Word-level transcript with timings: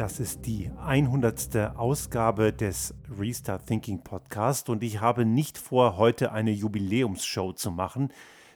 Das 0.00 0.18
ist 0.18 0.46
die 0.46 0.70
100. 0.82 1.76
Ausgabe 1.76 2.54
des 2.54 2.94
Restart 3.18 3.66
Thinking 3.66 4.02
Podcast 4.02 4.70
und 4.70 4.82
ich 4.82 5.02
habe 5.02 5.26
nicht 5.26 5.58
vor, 5.58 5.98
heute 5.98 6.32
eine 6.32 6.52
Jubiläumsshow 6.52 7.52
zu 7.52 7.70
machen, 7.70 8.10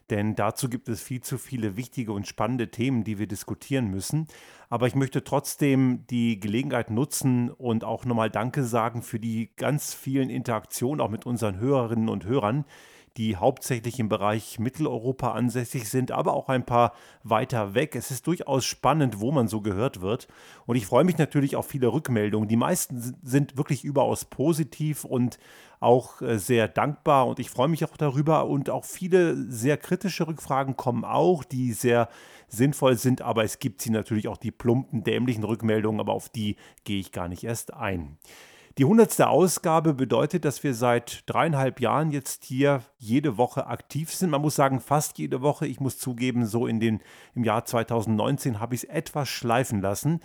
denn 0.09 0.37
dazu 0.37 0.71
gibt 0.71 0.89
es 0.89 1.03
viel 1.03 1.21
zu 1.21 1.37
viele 1.37 1.77
wichtige 1.77 2.13
und 2.13 2.27
spannende 2.27 2.71
Themen, 2.71 3.05
die 3.05 3.19
wir 3.19 3.27
diskutieren 3.27 3.91
müssen. 3.91 4.27
Aber 4.71 4.87
ich 4.87 4.95
möchte 4.95 5.23
trotzdem 5.23 6.07
die 6.09 6.41
Gelegenheit 6.41 6.89
nutzen 6.89 7.51
und 7.51 7.85
auch 7.85 8.07
nochmal 8.07 8.31
Danke 8.31 8.65
sagen 8.65 9.03
für 9.03 9.21
die 9.21 9.51
ganz 9.57 9.93
vielen 9.93 10.31
Interaktionen 10.31 11.03
auch 11.03 11.11
mit 11.11 11.27
unseren 11.27 11.59
Hörerinnen 11.59 12.09
und 12.09 12.25
Hörern 12.25 12.65
die 13.17 13.37
hauptsächlich 13.37 13.99
im 14.01 14.09
Bereich 14.09 14.59
Mitteleuropa 14.59 15.33
ansässig 15.33 15.89
sind, 15.89 16.11
aber 16.11 16.35
auch 16.35 16.49
ein 16.49 16.67
paar 16.67 16.93
weiter 17.23 17.75
weg. 17.75 17.95
Es 17.95 18.11
ist 18.11 18.27
durchaus 18.27 18.65
spannend, 18.65 19.21
wo 19.21 19.31
man 19.31 19.47
so 19.49 19.61
gehört 19.61 20.01
wird. 20.01 20.27
Und 20.67 20.77
ich 20.77 20.87
freue 20.87 21.05
mich 21.05 21.19
natürlich 21.19 21.57
auf 21.57 21.69
viele 21.69 21.93
Rückmeldungen. 21.93 22.49
Die 22.49 22.57
meisten 22.57 23.17
sind 23.23 23.57
wirklich 23.57 23.85
überaus 23.85 24.25
positiv 24.25 25.05
und 25.05 25.39
auch 25.81 26.23
äh, 26.23 26.39
sehr 26.39 26.67
dankbar 26.67 27.27
und 27.27 27.39
ich 27.39 27.51
freue 27.51 27.69
mich 27.69 27.85
auch 27.85 27.97
darüber 27.97 28.47
und 28.47 28.71
auch 28.71 28.85
viele 28.85 29.37
sehr 29.51 29.77
kritische 29.77 30.27
Rückfragen 30.27 30.77
kommen 30.77 31.05
auch, 31.05 31.45
die 31.45 31.73
sehr 31.73 32.09
sinnvoll 32.49 32.97
sind, 32.97 33.23
aber 33.23 33.45
es 33.45 33.59
gibt 33.59 33.83
sie 33.83 33.91
natürlich 33.91 34.29
auch 34.29 34.39
die 34.39 34.51
plumpen, 34.51 35.05
dämlichen 35.05 35.45
Rückmeldungen, 35.45 36.01
aber 36.01 36.15
auf 36.15 36.29
die 36.29 36.57
gehe 36.85 37.01
ich 37.01 37.13
gar 37.13 37.29
nicht 37.29 37.45
erst 37.45 37.75
ein. 37.75 38.17
Die 38.77 38.85
hundertste 38.85 39.29
Ausgabe 39.29 39.95
bedeutet, 39.95 40.45
dass 40.45 40.65
wir 40.65 40.75
seit 40.75 41.23
dreieinhalb 41.27 41.79
Jahren 41.79 42.11
jetzt 42.11 42.45
hier 42.45 42.83
jede 42.99 43.39
Woche 43.39 43.69
aktiv 43.69 44.13
sind. 44.13 44.31
Man 44.31 44.43
muss 44.43 44.57
sagen, 44.57 44.81
fast 44.81 45.17
jede 45.19 45.43
Woche. 45.43 45.69
Ich 45.69 45.79
muss 45.79 45.97
zugeben, 45.97 46.45
so 46.45 46.67
in 46.67 46.81
den, 46.81 47.01
im 47.37 47.45
Jahr 47.45 47.65
2019 47.65 48.59
habe 48.59 48.75
ich 48.75 48.83
es 48.83 48.91
etwas 48.91 49.29
schleifen 49.29 49.81
lassen, 49.81 50.19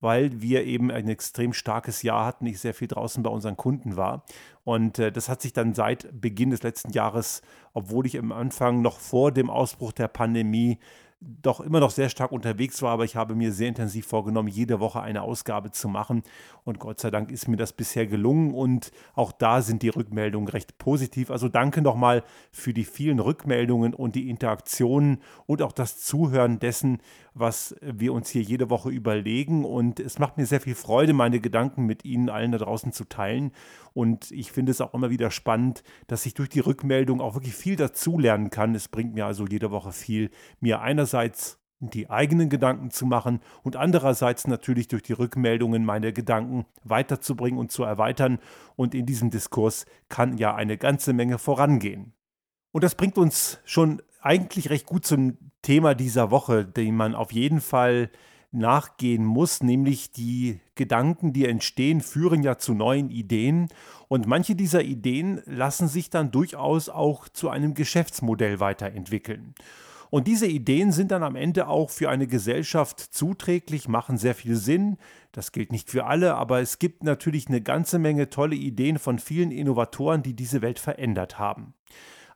weil 0.00 0.40
wir 0.40 0.64
eben 0.64 0.90
ein 0.90 1.10
extrem 1.10 1.52
starkes 1.52 2.00
Jahr 2.02 2.24
hatten, 2.24 2.46
ich 2.46 2.58
sehr 2.58 2.72
viel 2.72 2.88
draußen 2.88 3.22
bei 3.22 3.28
unseren 3.28 3.58
Kunden 3.58 3.98
war. 3.98 4.24
Und 4.64 4.98
äh, 4.98 5.12
das 5.12 5.28
hat 5.28 5.42
sich 5.42 5.52
dann 5.52 5.74
seit 5.74 6.08
Beginn 6.18 6.48
des 6.48 6.62
letzten 6.62 6.92
Jahres, 6.92 7.42
obwohl 7.74 8.06
ich 8.06 8.18
am 8.18 8.32
Anfang 8.32 8.80
noch 8.80 8.98
vor 8.98 9.30
dem 9.30 9.50
Ausbruch 9.50 9.92
der 9.92 10.08
Pandemie 10.08 10.78
doch 11.20 11.60
immer 11.60 11.80
noch 11.80 11.90
sehr 11.90 12.08
stark 12.08 12.32
unterwegs 12.32 12.80
war, 12.80 12.92
aber 12.92 13.04
ich 13.04 13.14
habe 13.14 13.34
mir 13.34 13.52
sehr 13.52 13.68
intensiv 13.68 14.06
vorgenommen, 14.06 14.48
jede 14.48 14.80
Woche 14.80 15.02
eine 15.02 15.20
Ausgabe 15.20 15.70
zu 15.70 15.88
machen. 15.88 16.22
Und 16.64 16.78
Gott 16.78 16.98
sei 16.98 17.10
Dank 17.10 17.30
ist 17.30 17.46
mir 17.46 17.58
das 17.58 17.74
bisher 17.74 18.06
gelungen 18.06 18.54
und 18.54 18.90
auch 19.14 19.30
da 19.32 19.60
sind 19.60 19.82
die 19.82 19.90
Rückmeldungen 19.90 20.48
recht 20.48 20.78
positiv. 20.78 21.30
Also 21.30 21.48
danke 21.48 21.82
nochmal 21.82 22.22
für 22.52 22.72
die 22.72 22.84
vielen 22.84 23.18
Rückmeldungen 23.18 23.92
und 23.92 24.14
die 24.14 24.30
Interaktionen 24.30 25.18
und 25.44 25.60
auch 25.60 25.72
das 25.72 26.00
Zuhören 26.00 26.58
dessen, 26.58 26.98
was 27.34 27.76
wir 27.82 28.12
uns 28.12 28.30
hier 28.30 28.42
jede 28.42 28.70
Woche 28.70 28.88
überlegen. 28.90 29.64
Und 29.64 30.00
es 30.00 30.18
macht 30.18 30.38
mir 30.38 30.46
sehr 30.46 30.60
viel 30.60 30.74
Freude, 30.74 31.12
meine 31.12 31.40
Gedanken 31.40 31.84
mit 31.84 32.04
Ihnen 32.04 32.30
allen 32.30 32.52
da 32.52 32.58
draußen 32.58 32.92
zu 32.92 33.04
teilen. 33.04 33.52
Und 33.92 34.30
ich 34.30 34.52
finde 34.52 34.70
es 34.70 34.80
auch 34.80 34.94
immer 34.94 35.10
wieder 35.10 35.30
spannend, 35.30 35.82
dass 36.06 36.24
ich 36.24 36.34
durch 36.34 36.48
die 36.48 36.60
Rückmeldung 36.60 37.20
auch 37.20 37.34
wirklich 37.34 37.54
viel 37.54 37.76
dazulernen 37.76 38.50
kann. 38.50 38.74
Es 38.74 38.88
bringt 38.88 39.14
mir 39.14 39.26
also 39.26 39.46
jede 39.46 39.70
Woche 39.70 39.92
viel, 39.92 40.30
mir 40.60 40.80
einerseits 40.80 41.09
die 41.80 42.10
eigenen 42.10 42.50
Gedanken 42.50 42.90
zu 42.90 43.06
machen 43.06 43.40
und 43.62 43.76
andererseits 43.76 44.46
natürlich 44.46 44.88
durch 44.88 45.02
die 45.02 45.14
Rückmeldungen 45.14 45.84
meine 45.84 46.12
Gedanken 46.12 46.66
weiterzubringen 46.84 47.58
und 47.58 47.72
zu 47.72 47.84
erweitern. 47.84 48.38
Und 48.76 48.94
in 48.94 49.06
diesem 49.06 49.30
Diskurs 49.30 49.86
kann 50.08 50.36
ja 50.36 50.54
eine 50.54 50.76
ganze 50.76 51.12
Menge 51.12 51.38
vorangehen. 51.38 52.12
Und 52.72 52.84
das 52.84 52.94
bringt 52.94 53.16
uns 53.16 53.58
schon 53.64 54.02
eigentlich 54.20 54.68
recht 54.70 54.86
gut 54.86 55.06
zum 55.06 55.38
Thema 55.62 55.94
dieser 55.94 56.30
Woche, 56.30 56.64
den 56.64 56.96
man 56.96 57.14
auf 57.14 57.32
jeden 57.32 57.60
Fall 57.60 58.10
nachgehen 58.52 59.24
muss, 59.24 59.62
nämlich 59.62 60.10
die 60.10 60.60
Gedanken, 60.74 61.32
die 61.32 61.46
entstehen, 61.46 62.00
führen 62.00 62.42
ja 62.42 62.58
zu 62.58 62.74
neuen 62.74 63.08
Ideen 63.08 63.68
und 64.08 64.26
manche 64.26 64.56
dieser 64.56 64.82
Ideen 64.82 65.40
lassen 65.46 65.86
sich 65.86 66.10
dann 66.10 66.32
durchaus 66.32 66.88
auch 66.88 67.28
zu 67.28 67.48
einem 67.48 67.74
Geschäftsmodell 67.74 68.58
weiterentwickeln. 68.58 69.54
Und 70.10 70.26
diese 70.26 70.46
Ideen 70.46 70.90
sind 70.92 71.12
dann 71.12 71.22
am 71.22 71.36
Ende 71.36 71.68
auch 71.68 71.88
für 71.88 72.10
eine 72.10 72.26
Gesellschaft 72.26 73.00
zuträglich, 73.00 73.88
machen 73.88 74.18
sehr 74.18 74.34
viel 74.34 74.56
Sinn. 74.56 74.96
Das 75.32 75.52
gilt 75.52 75.70
nicht 75.70 75.88
für 75.88 76.06
alle, 76.06 76.34
aber 76.34 76.60
es 76.60 76.80
gibt 76.80 77.04
natürlich 77.04 77.46
eine 77.46 77.60
ganze 77.60 77.98
Menge 77.98 78.28
tolle 78.28 78.56
Ideen 78.56 78.98
von 78.98 79.20
vielen 79.20 79.52
Innovatoren, 79.52 80.22
die 80.22 80.34
diese 80.34 80.62
Welt 80.62 80.80
verändert 80.80 81.38
haben. 81.38 81.74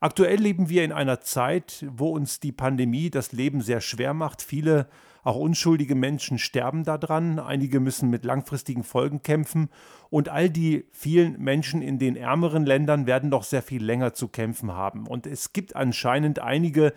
Aktuell 0.00 0.38
leben 0.38 0.68
wir 0.68 0.84
in 0.84 0.92
einer 0.92 1.20
Zeit, 1.20 1.84
wo 1.90 2.10
uns 2.10 2.38
die 2.38 2.52
Pandemie 2.52 3.10
das 3.10 3.32
Leben 3.32 3.60
sehr 3.60 3.80
schwer 3.80 4.14
macht. 4.14 4.42
Viele 4.42 4.88
auch 5.24 5.36
unschuldige 5.36 5.94
Menschen 5.94 6.38
sterben 6.38 6.84
daran, 6.84 7.38
einige 7.38 7.80
müssen 7.80 8.10
mit 8.10 8.24
langfristigen 8.24 8.84
Folgen 8.84 9.22
kämpfen 9.22 9.70
und 10.10 10.28
all 10.28 10.50
die 10.50 10.84
vielen 10.92 11.42
Menschen 11.42 11.80
in 11.80 11.98
den 11.98 12.14
ärmeren 12.14 12.66
Ländern 12.66 13.06
werden 13.06 13.30
noch 13.30 13.42
sehr 13.42 13.62
viel 13.62 13.82
länger 13.82 14.12
zu 14.12 14.28
kämpfen 14.28 14.72
haben. 14.72 15.06
Und 15.06 15.26
es 15.26 15.54
gibt 15.54 15.74
anscheinend 15.74 16.38
einige, 16.38 16.92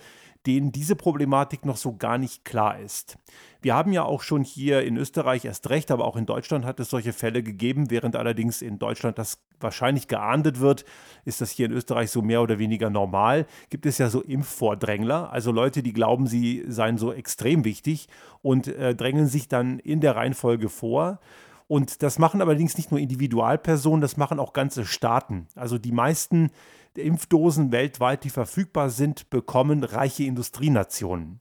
denen 0.48 0.72
diese 0.72 0.96
Problematik 0.96 1.66
noch 1.66 1.78
so 1.78 1.96
gar 1.98 2.18
nicht 2.18 2.46
klar 2.46 2.80
ist. 2.80 3.18
Wir 3.62 3.76
haben 3.76 3.92
ja 3.92 4.04
auch 4.04 4.22
schon 4.22 4.44
hier 4.44 4.84
in 4.84 4.96
Österreich 4.96 5.44
erst 5.44 5.70
recht, 5.70 5.92
aber 5.92 6.06
auch 6.06 6.16
in 6.16 6.26
Deutschland 6.26 6.64
hat 6.64 6.80
es 6.80 6.90
solche 6.90 7.12
Fälle 7.12 7.44
gegeben, 7.44 7.90
während 7.90 8.16
allerdings 8.16 8.62
in 8.62 8.80
Deutschland 8.80 9.18
das 9.18 9.40
wahrscheinlich 9.60 10.08
geahndet 10.08 10.60
wird, 10.60 10.86
ist 11.26 11.42
das 11.42 11.52
hier 11.52 11.66
in 11.66 11.74
Österreich 11.74 12.12
so 12.12 12.22
mehr 12.22 12.42
oder 12.42 12.60
weniger 12.60 12.90
normal. 12.90 13.46
Gibt 13.70 13.86
es 13.86 13.98
ja 13.98 14.10
so 14.10 14.22
Impfvordrängler, 14.22 15.32
also 15.32 15.52
Leute, 15.52 15.84
die 15.84 15.94
glauben, 15.94 16.28
sie 16.28 16.64
seien 16.68 16.98
so 16.98 17.12
extrem 17.12 17.66
wichtig 17.66 18.08
und 18.42 18.68
äh, 18.68 18.96
drängeln 18.96 19.28
sich 19.28 19.50
dann 19.50 19.80
in 19.80 20.00
der 20.00 20.16
Reihenfolge 20.16 20.70
vor. 20.70 21.20
Und 21.68 22.02
das 22.02 22.18
machen 22.18 22.42
allerdings 22.42 22.78
nicht 22.78 22.92
nur 22.92 23.00
Individualpersonen, 23.00 24.00
das 24.00 24.16
machen 24.16 24.40
auch 24.40 24.54
ganze 24.54 24.86
Staaten. 24.86 25.48
Also 25.56 25.78
die 25.78 25.92
meisten 25.92 26.52
Impfdosen 26.98 27.72
weltweit, 27.72 28.24
die 28.24 28.30
verfügbar 28.30 28.90
sind, 28.90 29.30
bekommen 29.30 29.84
reiche 29.84 30.24
Industrienationen. 30.24 31.40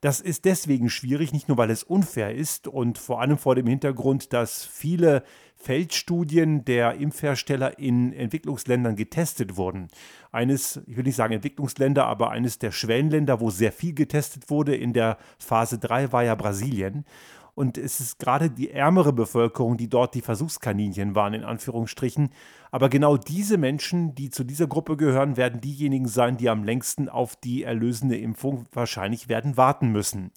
Das 0.00 0.20
ist 0.20 0.44
deswegen 0.44 0.90
schwierig, 0.90 1.32
nicht 1.32 1.48
nur 1.48 1.56
weil 1.56 1.70
es 1.70 1.82
unfair 1.82 2.34
ist 2.34 2.68
und 2.68 2.98
vor 2.98 3.20
allem 3.20 3.38
vor 3.38 3.54
dem 3.54 3.66
Hintergrund, 3.66 4.32
dass 4.32 4.64
viele 4.64 5.22
Feldstudien 5.56 6.64
der 6.64 6.94
Impfhersteller 6.94 7.78
in 7.78 8.12
Entwicklungsländern 8.12 8.94
getestet 8.94 9.56
wurden. 9.56 9.88
Eines, 10.30 10.80
ich 10.86 10.96
will 10.96 11.04
nicht 11.04 11.16
sagen 11.16 11.32
Entwicklungsländer, 11.32 12.06
aber 12.06 12.30
eines 12.30 12.58
der 12.58 12.72
Schwellenländer, 12.72 13.40
wo 13.40 13.50
sehr 13.50 13.72
viel 13.72 13.94
getestet 13.94 14.50
wurde 14.50 14.76
in 14.76 14.92
der 14.92 15.18
Phase 15.38 15.78
3 15.78 16.12
war 16.12 16.22
ja 16.22 16.34
Brasilien. 16.34 17.04
Und 17.56 17.78
es 17.78 18.00
ist 18.00 18.18
gerade 18.18 18.50
die 18.50 18.70
ärmere 18.70 19.14
Bevölkerung, 19.14 19.78
die 19.78 19.88
dort 19.88 20.14
die 20.14 20.20
Versuchskaninchen 20.20 21.14
waren, 21.14 21.32
in 21.32 21.42
Anführungsstrichen. 21.42 22.28
Aber 22.70 22.90
genau 22.90 23.16
diese 23.16 23.56
Menschen, 23.56 24.14
die 24.14 24.28
zu 24.28 24.44
dieser 24.44 24.66
Gruppe 24.66 24.98
gehören, 24.98 25.38
werden 25.38 25.62
diejenigen 25.62 26.06
sein, 26.06 26.36
die 26.36 26.50
am 26.50 26.64
längsten 26.64 27.08
auf 27.08 27.34
die 27.34 27.62
erlösende 27.62 28.18
Impfung 28.18 28.66
wahrscheinlich 28.72 29.30
werden 29.30 29.56
warten 29.56 29.90
müssen. 29.90 30.32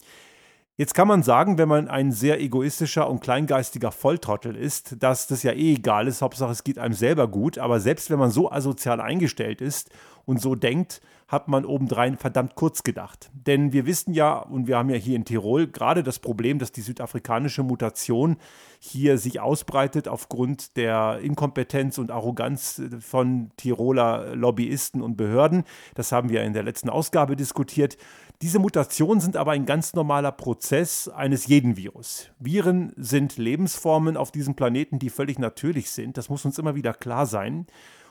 Jetzt 0.77 0.93
kann 0.93 1.09
man 1.09 1.21
sagen, 1.21 1.57
wenn 1.57 1.67
man 1.67 1.89
ein 1.89 2.13
sehr 2.13 2.39
egoistischer 2.39 3.09
und 3.09 3.19
kleingeistiger 3.19 3.91
Volltrottel 3.91 4.55
ist, 4.55 5.03
dass 5.03 5.27
das 5.27 5.43
ja 5.43 5.51
eh 5.51 5.73
egal 5.73 6.07
ist, 6.07 6.21
Hauptsache 6.21 6.53
es 6.53 6.63
geht 6.63 6.79
einem 6.79 6.93
selber 6.93 7.27
gut, 7.27 7.57
aber 7.57 7.81
selbst 7.81 8.09
wenn 8.09 8.19
man 8.19 8.31
so 8.31 8.49
asozial 8.49 9.01
eingestellt 9.01 9.59
ist 9.59 9.89
und 10.23 10.39
so 10.39 10.55
denkt, 10.55 11.01
hat 11.29 11.47
man 11.47 11.63
obendrein 11.63 12.17
verdammt 12.17 12.55
kurz 12.55 12.83
gedacht. 12.83 13.29
Denn 13.33 13.71
wir 13.71 13.85
wissen 13.85 14.15
ja, 14.15 14.39
und 14.39 14.67
wir 14.67 14.77
haben 14.77 14.89
ja 14.89 14.95
hier 14.95 15.15
in 15.15 15.25
Tirol 15.25 15.67
gerade 15.67 16.01
das 16.01 16.17
Problem, 16.17 16.57
dass 16.57 16.71
die 16.71 16.81
südafrikanische 16.81 17.61
Mutation 17.61 18.37
hier 18.79 19.19
sich 19.19 19.39
ausbreitet 19.39 20.07
aufgrund 20.07 20.75
der 20.75 21.19
Inkompetenz 21.21 21.99
und 21.99 22.09
Arroganz 22.09 22.81
von 22.99 23.51
Tiroler 23.57 24.35
Lobbyisten 24.35 25.03
und 25.03 25.17
Behörden. 25.17 25.65
Das 25.93 26.11
haben 26.11 26.29
wir 26.29 26.41
in 26.41 26.53
der 26.53 26.63
letzten 26.63 26.89
Ausgabe 26.89 27.35
diskutiert. 27.35 27.97
Diese 28.41 28.57
Mutationen 28.57 29.21
sind 29.21 29.37
aber 29.37 29.51
ein 29.51 29.67
ganz 29.67 29.93
normaler 29.93 30.31
Prozess 30.31 31.09
eines 31.09 31.45
jeden 31.45 31.77
Virus. 31.77 32.31
Viren 32.39 32.91
sind 32.95 33.37
Lebensformen 33.37 34.17
auf 34.17 34.31
diesem 34.31 34.55
Planeten, 34.55 34.97
die 34.97 35.11
völlig 35.11 35.37
natürlich 35.37 35.91
sind. 35.91 36.17
Das 36.17 36.29
muss 36.29 36.43
uns 36.43 36.57
immer 36.57 36.73
wieder 36.73 36.93
klar 36.93 37.27
sein. 37.27 37.67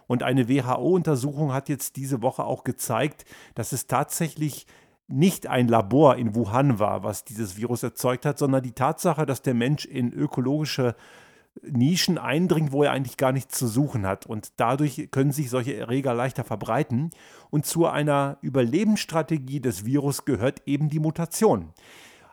Und 0.09 0.25
eine 0.25 0.49
WHO-Untersuchung 0.49 1.53
hat 1.53 1.69
jetzt 1.69 1.95
diese 1.95 2.23
Woche 2.23 2.43
auch 2.43 2.65
gezeigt, 2.65 3.25
dass 3.55 3.71
es 3.71 3.87
tatsächlich 3.87 4.67
nicht 5.07 5.47
ein 5.47 5.69
Labor 5.69 6.17
in 6.17 6.35
Wuhan 6.35 6.79
war, 6.79 7.05
was 7.05 7.25
dieses 7.25 7.57
Virus 7.57 7.83
erzeugt 7.83 8.27
hat, 8.27 8.39
sondern 8.39 8.63
die 8.63 8.73
Tatsache, 8.73 9.25
dass 9.25 9.43
der 9.43 9.55
Mensch 9.55 9.85
in 9.85 10.13
ökologische 10.13 10.97
Nischen 11.63 12.19
eindringt, 12.19 12.73
wo 12.73 12.85
er 12.85 12.93
eigentlich 12.93 13.17
gar 13.17 13.33
nichts 13.33 13.59
zu 13.59 13.67
suchen 13.67 14.07
hat. 14.07 14.27
Und 14.27 14.53
dadurch 14.57 15.09
können 15.11 15.33
sich 15.33 15.51
solche 15.51 15.77
Erreger 15.77 16.15
leichter 16.15 16.45
verbreiten. 16.45 17.11
Und 17.51 17.67
zu 17.67 17.87
einer 17.87 18.39
Überlebensstrategie 18.43 19.61
des 19.61 19.85
Virus 19.85 20.25
gehört 20.25 20.63
eben 20.67 20.89
die 20.89 21.01
Mutation. 21.01 21.73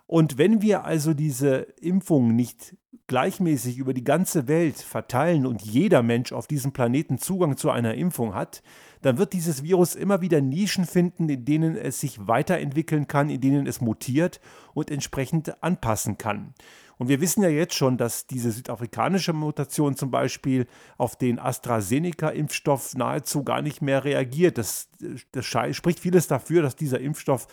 Und 0.08 0.38
wenn 0.38 0.62
wir 0.62 0.86
also 0.86 1.14
diese 1.14 1.68
Impfung 1.82 2.36
nicht 2.36 2.76
gleichmäßig 3.08 3.78
über 3.78 3.94
die 3.94 4.04
ganze 4.04 4.48
Welt 4.48 4.78
verteilen 4.78 5.46
und 5.46 5.62
jeder 5.62 6.02
Mensch 6.02 6.32
auf 6.32 6.48
diesem 6.48 6.74
Planeten 6.74 7.18
Zugang 7.18 7.56
zu 7.58 7.70
einer 7.70 7.94
Impfung 7.96 8.34
hat, 8.34 8.64
dann 9.02 9.18
wird 9.18 9.34
dieses 9.34 9.64
Virus 9.64 9.96
immer 9.96 10.22
wieder 10.22 10.42
Nischen 10.42 10.86
finden, 10.86 11.30
in 11.30 11.46
denen 11.46 11.76
es 11.76 12.00
sich 12.00 12.28
weiterentwickeln 12.28 13.08
kann, 13.08 13.30
in 13.30 13.42
denen 13.42 13.68
es 13.68 13.82
mutiert 13.82 14.40
und 14.74 14.90
entsprechend 14.90 15.62
anpassen 15.64 16.18
kann. 16.18 16.56
Und 16.98 17.10
wir 17.10 17.20
wissen 17.22 17.44
ja 17.44 17.50
jetzt 17.50 17.76
schon, 17.76 17.98
dass 17.98 18.26
diese 18.26 18.52
südafrikanische 18.52 19.34
Mutation 19.34 19.96
zum 19.96 20.12
Beispiel 20.12 20.66
auf 20.98 21.18
den 21.18 21.40
AstraZeneca-Impfstoff 21.40 22.96
nahezu 22.96 23.44
gar 23.44 23.62
nicht 23.62 23.82
mehr 23.82 24.06
reagiert. 24.06 24.58
Das, 24.58 24.90
das 25.32 25.46
spricht 25.46 26.00
vieles 26.00 26.28
dafür, 26.28 26.62
dass 26.62 26.76
dieser 26.76 27.02
Impfstoff 27.02 27.48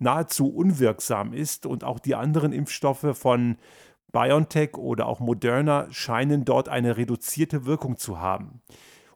nahezu 0.00 0.48
unwirksam 0.48 1.32
ist 1.32 1.66
und 1.66 1.84
auch 1.84 1.98
die 1.98 2.14
anderen 2.14 2.52
Impfstoffe 2.52 3.16
von 3.16 3.56
BioNTech 4.12 4.76
oder 4.76 5.06
auch 5.06 5.20
Moderna 5.20 5.86
scheinen 5.90 6.44
dort 6.44 6.68
eine 6.68 6.96
reduzierte 6.96 7.66
Wirkung 7.66 7.98
zu 7.98 8.20
haben. 8.20 8.62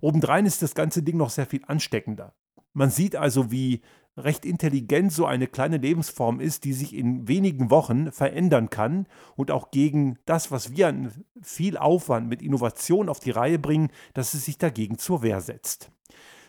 Obendrein 0.01 0.47
ist 0.47 0.63
das 0.63 0.75
ganze 0.75 1.03
Ding 1.03 1.17
noch 1.17 1.31
sehr 1.31 1.47
viel 1.47 1.63
ansteckender. 1.67 2.35
Man 2.75 2.91
sieht 2.91 3.17
also, 3.17 3.51
wie 3.51 3.83
recht 4.17 4.45
intelligent 4.45 5.13
so 5.13 5.25
eine 5.25 5.47
kleine 5.47 5.79
Lebensform 5.79 6.41
ist, 6.41 6.65
die 6.65 6.73
sich 6.73 6.95
in 6.95 7.29
wenigen 7.29 7.71
Wochen 7.71 8.13
verändern 8.13 8.69
kann 8.69 9.07
und 9.37 9.51
auch 9.51 9.71
gegen 9.71 10.19
das, 10.27 10.51
was 10.51 10.73
wir 10.73 10.89
an 10.89 11.13
viel 11.41 11.79
Aufwand 11.79 12.29
mit 12.29 12.43
Innovation 12.43 13.09
auf 13.09 13.21
die 13.21 13.31
Reihe 13.31 13.59
bringen, 13.59 13.91
dass 14.13 14.35
es 14.35 14.45
sich 14.45 14.59
dagegen 14.59 14.99
zur 14.99 15.23
Wehr 15.23 15.41
setzt. 15.41 15.91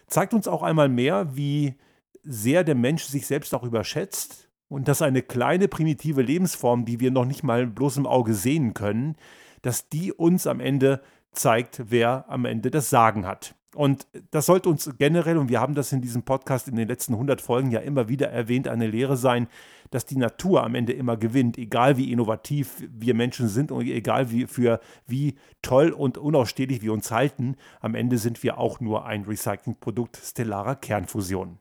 Zeigt 0.07 0.33
uns 0.33 0.47
auch 0.47 0.61
einmal 0.61 0.89
mehr, 0.89 1.35
wie 1.35 1.75
sehr 2.23 2.63
der 2.63 2.75
Mensch 2.75 3.03
sich 3.03 3.25
selbst 3.25 3.53
auch 3.53 3.63
überschätzt 3.63 4.49
und 4.67 4.87
dass 4.87 5.01
eine 5.01 5.21
kleine 5.21 5.67
primitive 5.67 6.21
Lebensform, 6.21 6.85
die 6.85 6.99
wir 6.99 7.11
noch 7.11 7.25
nicht 7.25 7.43
mal 7.43 7.67
bloß 7.67 7.97
im 7.97 8.07
Auge 8.07 8.33
sehen 8.33 8.73
können, 8.73 9.15
dass 9.61 9.89
die 9.89 10.11
uns 10.11 10.47
am 10.47 10.59
Ende 10.59 11.01
zeigt, 11.31 11.83
wer 11.89 12.25
am 12.29 12.45
Ende 12.45 12.71
das 12.71 12.89
Sagen 12.89 13.25
hat. 13.25 13.55
Und 13.75 14.07
das 14.31 14.45
sollte 14.45 14.69
uns 14.69 14.89
generell, 14.97 15.37
und 15.37 15.49
wir 15.49 15.59
haben 15.59 15.73
das 15.73 15.91
in 15.91 16.01
diesem 16.01 16.23
Podcast 16.23 16.67
in 16.67 16.75
den 16.75 16.87
letzten 16.87 17.13
100 17.13 17.41
Folgen 17.41 17.71
ja 17.71 17.79
immer 17.79 18.07
wieder 18.07 18.29
erwähnt, 18.29 18.67
eine 18.67 18.87
Lehre 18.87 19.17
sein, 19.17 19.47
dass 19.89 20.05
die 20.05 20.17
Natur 20.17 20.63
am 20.63 20.75
Ende 20.75 20.93
immer 20.93 21.17
gewinnt, 21.17 21.57
egal 21.57 21.97
wie 21.97 22.11
innovativ 22.11 22.83
wir 22.89 23.13
Menschen 23.13 23.47
sind 23.47 23.71
und 23.71 23.85
egal 23.85 24.31
wie, 24.31 24.47
für 24.47 24.79
wie 25.07 25.35
toll 25.61 25.89
und 25.89 26.17
unausstehlich 26.17 26.81
wir 26.81 26.93
uns 26.93 27.11
halten. 27.11 27.55
Am 27.79 27.95
Ende 27.95 28.17
sind 28.17 28.43
wir 28.43 28.57
auch 28.57 28.79
nur 28.79 29.05
ein 29.05 29.23
Recyclingprodukt 29.23 30.17
stellarer 30.17 30.75
Kernfusion. 30.75 31.59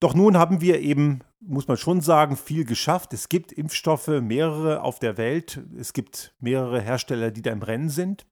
Doch 0.00 0.14
nun 0.14 0.36
haben 0.36 0.60
wir 0.60 0.80
eben, 0.80 1.20
muss 1.40 1.66
man 1.66 1.76
schon 1.76 2.00
sagen, 2.00 2.36
viel 2.36 2.64
geschafft. 2.64 3.12
Es 3.12 3.28
gibt 3.28 3.52
Impfstoffe, 3.52 4.08
mehrere 4.08 4.82
auf 4.82 4.98
der 4.98 5.16
Welt. 5.16 5.60
Es 5.78 5.92
gibt 5.92 6.34
mehrere 6.40 6.80
Hersteller, 6.80 7.30
die 7.30 7.42
da 7.42 7.50
im 7.50 7.62
Rennen 7.62 7.88
sind. 7.88 8.26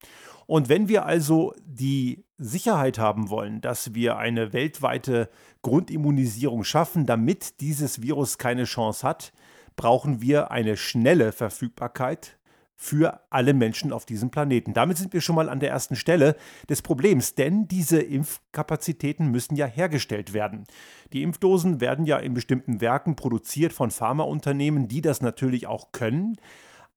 Und 0.46 0.68
wenn 0.68 0.88
wir 0.88 1.06
also 1.06 1.54
die 1.64 2.24
Sicherheit 2.38 2.98
haben 2.98 3.30
wollen, 3.30 3.60
dass 3.60 3.94
wir 3.94 4.16
eine 4.16 4.52
weltweite 4.52 5.28
Grundimmunisierung 5.62 6.62
schaffen, 6.62 7.04
damit 7.04 7.60
dieses 7.60 8.00
Virus 8.02 8.38
keine 8.38 8.64
Chance 8.64 9.06
hat, 9.06 9.32
brauchen 9.74 10.20
wir 10.20 10.52
eine 10.52 10.76
schnelle 10.76 11.32
Verfügbarkeit 11.32 12.38
für 12.76 13.20
alle 13.30 13.54
Menschen 13.54 13.92
auf 13.92 14.04
diesem 14.04 14.30
Planeten. 14.30 14.74
Damit 14.74 14.98
sind 14.98 15.12
wir 15.14 15.22
schon 15.22 15.34
mal 15.34 15.48
an 15.48 15.60
der 15.60 15.70
ersten 15.70 15.96
Stelle 15.96 16.36
des 16.68 16.82
Problems, 16.82 17.34
denn 17.34 17.66
diese 17.66 18.00
Impfkapazitäten 18.00 19.30
müssen 19.30 19.56
ja 19.56 19.66
hergestellt 19.66 20.34
werden. 20.34 20.64
Die 21.12 21.22
Impfdosen 21.22 21.80
werden 21.80 22.04
ja 22.04 22.18
in 22.18 22.34
bestimmten 22.34 22.82
Werken 22.82 23.16
produziert 23.16 23.72
von 23.72 23.90
Pharmaunternehmen, 23.90 24.88
die 24.88 25.00
das 25.00 25.22
natürlich 25.22 25.66
auch 25.66 25.90
können. 25.92 26.36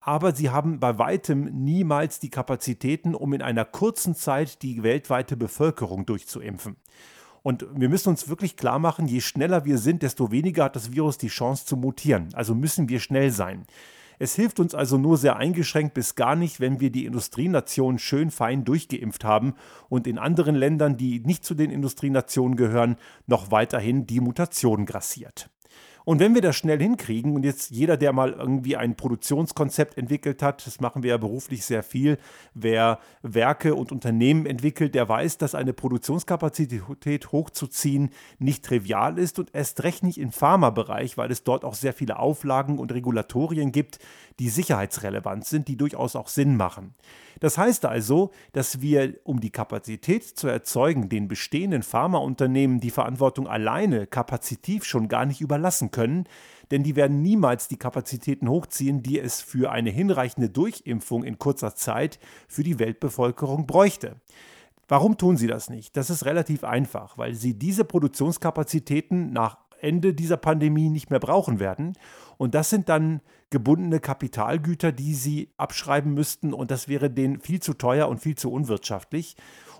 Aber 0.02 0.34
sie 0.34 0.50
haben 0.50 0.80
bei 0.80 0.98
weitem 0.98 1.46
niemals 1.64 2.20
die 2.20 2.30
Kapazitäten, 2.30 3.16
um 3.16 3.34
in 3.34 3.42
einer 3.42 3.66
kurzen 3.66 4.16
Zeit 4.16 4.62
die 4.62 4.84
weltweite 4.84 5.38
Bevölkerung 5.38 6.06
durchzuimpfen. 6.06 6.76
Und 7.42 7.66
wir 7.74 7.90
müssen 7.90 8.10
uns 8.10 8.28
wirklich 8.28 8.58
klar 8.58 8.80
machen, 8.80 9.08
je 9.08 9.22
schneller 9.22 9.66
wir 9.66 9.78
sind, 9.78 10.04
desto 10.04 10.32
weniger 10.32 10.66
hat 10.66 10.76
das 10.76 10.92
Virus 10.92 11.18
die 11.18 11.30
Chance 11.30 11.66
zu 11.66 11.78
mutieren. 11.78 12.30
Also 12.34 12.54
müssen 12.54 12.90
wir 12.90 13.00
schnell 13.00 13.32
sein. 13.32 13.66
Es 14.22 14.36
hilft 14.36 14.60
uns 14.60 14.76
also 14.76 14.98
nur 14.98 15.18
sehr 15.18 15.38
eingeschränkt 15.38 15.94
bis 15.94 16.16
gar 16.16 16.36
nicht, 16.36 16.60
wenn 16.60 16.82
wir 16.82 16.92
die 16.92 17.06
Industrienationen 17.06 18.00
schön 18.00 18.32
fein 18.32 18.66
durchgeimpft 18.66 19.24
haben 19.24 19.56
und 19.88 20.08
in 20.08 20.18
anderen 20.18 20.56
Ländern, 20.56 20.98
die 20.98 21.22
nicht 21.22 21.46
zu 21.46 21.56
den 21.56 21.72
Industrienationen 21.72 22.58
gehören, 22.58 22.98
noch 23.28 23.50
weiterhin 23.50 24.06
die 24.06 24.20
Mutation 24.20 24.86
grassiert. 24.86 25.50
Und 26.06 26.20
wenn 26.20 26.34
wir 26.34 26.42
das 26.42 26.56
schnell 26.56 26.80
hinkriegen 26.80 27.36
und 27.36 27.44
jetzt 27.44 27.72
jeder, 27.72 27.98
der 27.98 28.14
mal 28.14 28.32
irgendwie 28.32 28.76
ein 28.78 28.96
Produktionskonzept 28.96 29.98
entwickelt 29.98 30.42
hat, 30.42 30.66
das 30.66 30.80
machen 30.80 31.04
wir 31.04 31.12
ja 31.12 31.18
beruflich 31.18 31.66
sehr 31.66 31.84
viel, 31.84 32.18
wer 32.54 33.00
Werke 33.22 33.76
und 33.76 33.92
Unternehmen 33.92 34.46
entwickelt, 34.46 34.96
der 34.96 35.08
weiß, 35.08 35.38
dass 35.38 35.56
eine 35.56 35.74
Produktionskapazität 35.74 37.32
hochzuziehen 37.32 38.12
nicht 38.40 38.66
trivial 38.66 39.18
ist 39.18 39.40
und 39.40 39.54
erst 39.54 39.84
recht 39.84 40.04
nicht 40.04 40.20
im 40.20 40.32
Pharmabereich, 40.32 41.18
weil 41.18 41.32
es 41.32 41.44
dort 41.44 41.66
auch 41.66 41.76
sehr 41.76 41.94
viele 41.94 42.20
Auflagen 42.20 42.80
und 42.80 42.92
Regulatorien 42.92 43.72
gibt, 43.72 44.00
die 44.40 44.50
sicherheitsrelevant 44.50 45.46
sind, 45.46 45.68
die 45.68 45.78
durchaus 45.78 46.16
auch 46.16 46.28
Sinn 46.28 46.56
machen. 46.56 46.96
Das 47.40 47.58
heißt 47.58 47.86
also, 47.86 48.32
dass 48.52 48.82
wir, 48.82 49.16
um 49.24 49.40
die 49.40 49.52
Kapazität 49.52 50.24
zu 50.26 50.48
erzeugen, 50.48 51.10
den 51.10 51.28
bestehenden 51.28 51.84
Pharmaunternehmen 51.84 52.80
die 52.80 52.92
Verantwortung 52.92 53.48
alleine 53.48 54.08
kapazitiv 54.08 54.84
schon 54.84 55.08
gar 55.08 55.26
nicht 55.26 55.42
überlassen 55.42 55.89
können, 55.92 56.26
denn 56.72 56.84
die 56.84 56.96
werden 56.96 57.22
niemals 57.22 57.68
die 57.68 57.78
Kapazitäten 57.78 58.48
hochziehen, 58.48 59.02
die 59.02 59.20
es 59.20 59.42
für 59.42 59.72
eine 59.72 59.90
hinreichende 59.90 60.50
Durchimpfung 60.50 61.24
in 61.24 61.40
kurzer 61.40 61.76
Zeit 61.76 62.20
für 62.48 62.64
die 62.64 62.80
Weltbevölkerung 62.80 63.66
bräuchte. 63.66 64.16
Warum 64.88 65.18
tun 65.18 65.38
sie 65.38 65.48
das 65.48 65.70
nicht? 65.70 65.96
Das 65.98 66.10
ist 66.10 66.26
relativ 66.26 66.64
einfach, 66.64 67.18
weil 67.18 67.36
sie 67.36 67.54
diese 67.54 67.86
Produktionskapazitäten 67.86 69.32
nach 69.32 69.58
Ende 69.82 70.14
dieser 70.14 70.38
Pandemie 70.38 70.90
nicht 70.90 71.10
mehr 71.10 71.20
brauchen 71.20 71.60
werden. 71.60 71.94
Und 72.38 72.56
das 72.56 72.70
sind 72.70 72.90
dann 72.90 73.22
gebundene 73.50 74.00
Kapitalgüter, 74.00 74.92
die 74.92 75.14
sie 75.14 75.50
abschreiben 75.58 76.14
müssten. 76.14 76.54
Und 76.54 76.72
das 76.72 76.88
wäre 76.88 77.10
denen 77.10 77.40
viel 77.40 77.62
zu 77.62 77.74
teuer 77.74 78.08
und 78.08 78.20
viel 78.20 78.36
zu 78.36 78.52
unwirtschaftlich. 78.52 79.36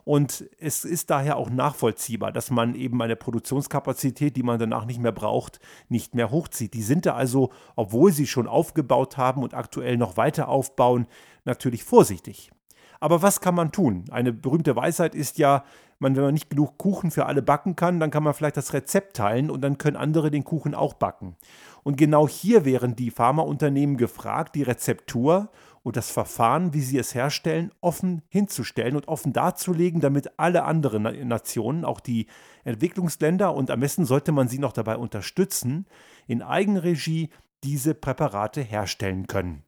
Und 0.06 0.50
es 0.60 0.86
ist 0.86 1.10
daher 1.10 1.38
auch 1.38 1.50
nachvollziehbar, 1.50 2.32
dass 2.32 2.50
man 2.50 2.74
eben 2.74 3.02
eine 3.02 3.16
Produktionskapazität, 3.16 4.36
die 4.36 4.44
man 4.44 4.58
danach 4.58 4.86
nicht 4.86 5.00
mehr 5.00 5.12
braucht, 5.12 5.60
nicht 5.88 6.16
mehr 6.16 6.32
hochzieht. 6.32 6.74
Die 6.74 6.82
sind 6.82 7.06
da 7.06 7.14
also, 7.14 7.52
obwohl 7.76 8.12
sie 8.12 8.26
schon 8.26 8.48
aufgebaut 8.48 9.18
haben 9.18 9.44
und 9.44 9.54
aktuell 9.54 9.98
noch 9.98 10.18
weiter 10.18 10.48
aufbauen, 10.48 11.06
natürlich 11.46 11.84
vorsichtig. 11.84 12.52
Aber 13.00 13.22
was 13.22 13.40
kann 13.40 13.56
man 13.56 13.72
tun? 13.72 14.06
Eine 14.12 14.34
berühmte 14.34 14.76
Weisheit 14.76 15.16
ist 15.16 15.38
ja, 15.38 15.64
man, 16.00 16.16
wenn 16.16 16.24
man 16.24 16.34
nicht 16.34 16.50
genug 16.50 16.78
Kuchen 16.78 17.12
für 17.12 17.26
alle 17.26 17.42
backen 17.42 17.76
kann, 17.76 18.00
dann 18.00 18.12
kann 18.12 18.24
man 18.24 18.34
vielleicht 18.34 18.58
das 18.58 18.74
Rezept 18.74 19.18
teilen 19.18 19.50
und 19.50 19.62
dann 19.62 19.78
können 19.78 19.98
andere 19.98 20.32
den 20.32 20.44
Kuchen 20.44 20.74
auch 20.74 20.94
backen. 20.94 21.36
Und 21.84 21.98
genau 21.98 22.28
hier 22.28 22.66
wären 22.66 22.96
die 22.96 23.12
Pharmaunternehmen 23.12 23.98
gefragt, 23.98 24.56
die 24.56 24.64
Rezeptur 24.64 25.50
und 25.84 25.98
das 25.98 26.10
Verfahren, 26.12 26.74
wie 26.74 26.82
sie 26.82 26.98
es 26.98 27.16
herstellen, 27.16 27.72
offen 27.82 28.22
hinzustellen 28.30 28.96
und 28.96 29.08
offen 29.08 29.34
darzulegen, 29.34 30.02
damit 30.02 30.40
alle 30.40 30.64
anderen 30.64 31.28
Nationen, 31.28 31.86
auch 31.86 32.00
die 32.00 32.28
Entwicklungsländer, 32.64 33.54
und 33.54 33.72
am 33.72 33.80
besten 33.80 34.06
sollte 34.06 34.32
man 34.32 34.48
sie 34.48 34.60
noch 34.60 34.74
dabei 34.74 34.98
unterstützen, 34.98 35.86
in 36.28 36.42
Eigenregie 36.42 37.30
diese 37.64 37.94
Präparate 37.94 38.62
herstellen 38.62 39.28
können. 39.28 39.64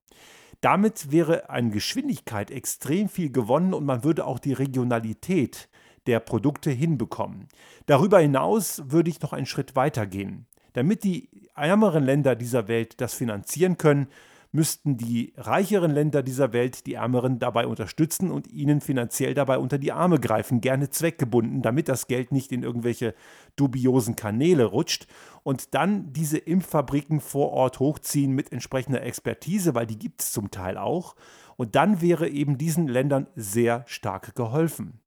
Damit 0.62 1.12
wäre 1.12 1.50
an 1.50 1.72
Geschwindigkeit 1.72 2.52
extrem 2.52 3.10
viel 3.10 3.32
gewonnen 3.32 3.74
und 3.74 3.86
man 3.86 4.04
würde 4.04 4.26
auch 4.26 4.38
die 4.38 4.54
Regionalität 4.54 5.70
der 6.08 6.20
Produkte 6.20 6.72
hinbekommen. 6.72 7.48
Darüber 7.86 8.20
hinaus 8.20 8.84
würde 8.86 9.10
ich 9.10 9.22
noch 9.22 9.34
einen 9.34 9.46
Schritt 9.46 9.76
weiter 9.76 10.06
gehen. 10.06 10.48
Damit 10.74 11.04
die 11.04 11.30
ärmeren 11.56 12.04
Länder 12.04 12.36
dieser 12.36 12.68
Welt 12.68 13.02
das 13.02 13.14
finanzieren 13.14 13.78
können, 13.78 14.08
müssten 14.54 14.98
die 14.98 15.34
reicheren 15.38 15.92
Länder 15.92 16.24
dieser 16.24 16.52
Welt 16.52 16.86
die 16.86 16.96
Ärmeren 16.96 17.40
dabei 17.40 17.68
unterstützen 17.68 18.32
und 18.32 18.48
ihnen 18.48 18.82
finanziell 18.82 19.34
dabei 19.34 19.58
unter 19.58 19.78
die 19.78 19.94
Arme 19.94 20.20
greifen, 20.20 20.60
gerne 20.60 20.90
zweckgebunden, 20.90 21.62
damit 21.62 21.88
das 21.88 22.08
Geld 22.08 22.32
nicht 22.32 22.52
in 22.52 22.64
irgendwelche 22.64 23.16
dubiosen 23.56 24.16
Kanäle 24.16 24.66
rutscht 24.66 25.08
und 25.44 25.74
dann 25.74 26.12
diese 26.12 26.38
Impffabriken 26.38 27.22
vor 27.22 27.52
Ort 27.52 27.80
hochziehen 27.80 28.34
mit 28.34 28.52
entsprechender 28.52 29.04
Expertise, 29.04 29.74
weil 29.74 29.88
die 29.88 30.00
gibt 30.00 30.22
es 30.22 30.32
zum 30.32 30.52
Teil 30.52 30.78
auch. 30.78 31.16
Und 31.56 31.76
dann 31.76 32.02
wäre 32.02 32.28
eben 32.28 32.58
diesen 32.58 32.88
Ländern 32.88 33.28
sehr 33.36 33.84
stark 33.88 34.36
geholfen. 34.36 35.00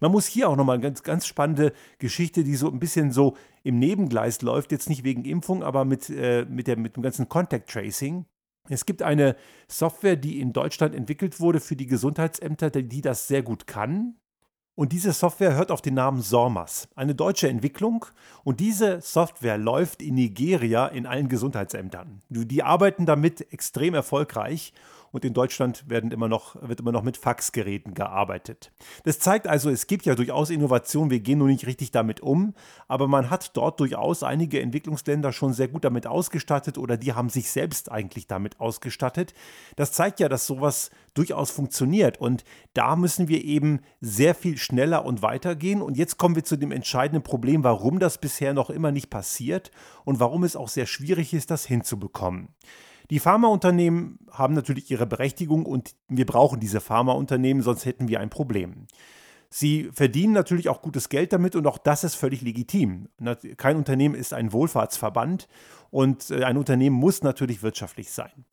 Man 0.00 0.12
muss 0.12 0.26
hier 0.26 0.48
auch 0.48 0.56
nochmal 0.56 0.74
eine 0.74 0.82
ganz, 0.82 1.02
ganz 1.02 1.26
spannende 1.26 1.72
Geschichte, 1.98 2.44
die 2.44 2.56
so 2.56 2.70
ein 2.70 2.78
bisschen 2.78 3.10
so 3.10 3.36
im 3.62 3.78
Nebengleis 3.78 4.42
läuft, 4.42 4.72
jetzt 4.72 4.88
nicht 4.88 5.04
wegen 5.04 5.24
Impfung, 5.24 5.62
aber 5.62 5.84
mit, 5.84 6.10
äh, 6.10 6.44
mit, 6.48 6.66
der, 6.66 6.76
mit 6.76 6.96
dem 6.96 7.02
ganzen 7.02 7.28
Contact 7.28 7.70
Tracing. 7.70 8.24
Es 8.68 8.86
gibt 8.86 9.02
eine 9.02 9.36
Software, 9.66 10.16
die 10.16 10.40
in 10.40 10.52
Deutschland 10.52 10.94
entwickelt 10.94 11.40
wurde 11.40 11.60
für 11.60 11.76
die 11.76 11.86
Gesundheitsämter, 11.86 12.70
die 12.70 13.00
das 13.00 13.28
sehr 13.28 13.42
gut 13.42 13.66
kann. 13.66 14.16
Und 14.74 14.92
diese 14.92 15.12
Software 15.12 15.56
hört 15.56 15.72
auf 15.72 15.82
den 15.82 15.94
Namen 15.94 16.22
SORMAS, 16.22 16.88
eine 16.94 17.12
deutsche 17.12 17.48
Entwicklung. 17.48 18.06
Und 18.44 18.60
diese 18.60 19.00
Software 19.00 19.58
läuft 19.58 20.02
in 20.02 20.14
Nigeria 20.14 20.86
in 20.86 21.04
allen 21.04 21.28
Gesundheitsämtern. 21.28 22.22
Die 22.28 22.62
arbeiten 22.62 23.04
damit 23.04 23.52
extrem 23.52 23.94
erfolgreich 23.94 24.72
und 25.12 25.24
in 25.24 25.34
Deutschland 25.34 25.88
werden 25.88 26.10
immer 26.10 26.28
noch, 26.28 26.56
wird 26.60 26.80
immer 26.80 26.92
noch 26.92 27.02
mit 27.02 27.16
Faxgeräten 27.16 27.94
gearbeitet. 27.94 28.72
Das 29.04 29.18
zeigt 29.18 29.46
also, 29.46 29.70
es 29.70 29.86
gibt 29.86 30.06
ja 30.06 30.14
durchaus 30.14 30.50
Innovationen, 30.50 31.10
wir 31.10 31.20
gehen 31.20 31.38
nur 31.38 31.48
nicht 31.48 31.66
richtig 31.66 31.90
damit 31.90 32.20
um, 32.20 32.54
aber 32.86 33.08
man 33.08 33.30
hat 33.30 33.56
dort 33.56 33.80
durchaus 33.80 34.22
einige 34.22 34.60
Entwicklungsländer 34.60 35.32
schon 35.32 35.52
sehr 35.52 35.68
gut 35.68 35.84
damit 35.84 36.06
ausgestattet 36.06 36.78
oder 36.78 36.96
die 36.96 37.12
haben 37.12 37.28
sich 37.28 37.50
selbst 37.50 37.90
eigentlich 37.90 38.26
damit 38.26 38.60
ausgestattet. 38.60 39.34
Das 39.76 39.92
zeigt 39.92 40.20
ja, 40.20 40.28
dass 40.28 40.46
sowas 40.46 40.90
durchaus 41.14 41.50
funktioniert 41.50 42.20
und 42.20 42.44
da 42.74 42.94
müssen 42.94 43.28
wir 43.28 43.42
eben 43.44 43.80
sehr 44.00 44.34
viel 44.34 44.56
schneller 44.56 45.04
und 45.04 45.22
weiter 45.22 45.56
gehen 45.56 45.82
und 45.82 45.96
jetzt 45.96 46.18
kommen 46.18 46.36
wir 46.36 46.44
zu 46.44 46.56
dem 46.56 46.70
entscheidenden 46.70 47.22
Problem, 47.22 47.64
warum 47.64 47.98
das 47.98 48.18
bisher 48.18 48.54
noch 48.54 48.70
immer 48.70 48.92
nicht 48.92 49.10
passiert 49.10 49.70
und 50.04 50.20
warum 50.20 50.44
es 50.44 50.56
auch 50.56 50.68
sehr 50.68 50.86
schwierig 50.86 51.34
ist, 51.34 51.50
das 51.50 51.66
hinzubekommen. 51.66 52.48
Die 53.10 53.20
Pharmaunternehmen 53.20 54.18
haben 54.30 54.54
natürlich 54.54 54.90
ihre 54.90 55.06
Berechtigung 55.06 55.64
und 55.64 55.94
wir 56.08 56.26
brauchen 56.26 56.60
diese 56.60 56.80
Pharmaunternehmen, 56.80 57.62
sonst 57.62 57.86
hätten 57.86 58.08
wir 58.08 58.20
ein 58.20 58.30
Problem. 58.30 58.86
Sie 59.50 59.88
verdienen 59.94 60.34
natürlich 60.34 60.68
auch 60.68 60.82
gutes 60.82 61.08
Geld 61.08 61.32
damit 61.32 61.56
und 61.56 61.66
auch 61.66 61.78
das 61.78 62.04
ist 62.04 62.16
völlig 62.16 62.42
legitim. 62.42 63.08
Kein 63.56 63.76
Unternehmen 63.76 64.14
ist 64.14 64.34
ein 64.34 64.52
Wohlfahrtsverband 64.52 65.48
und 65.90 66.30
äh, 66.30 66.44
ein 66.44 66.58
Unternehmen 66.58 66.96
muss 66.96 67.22
natürlich 67.22 67.62
wirtschaftlich 67.62 68.10
sein. 68.10 68.44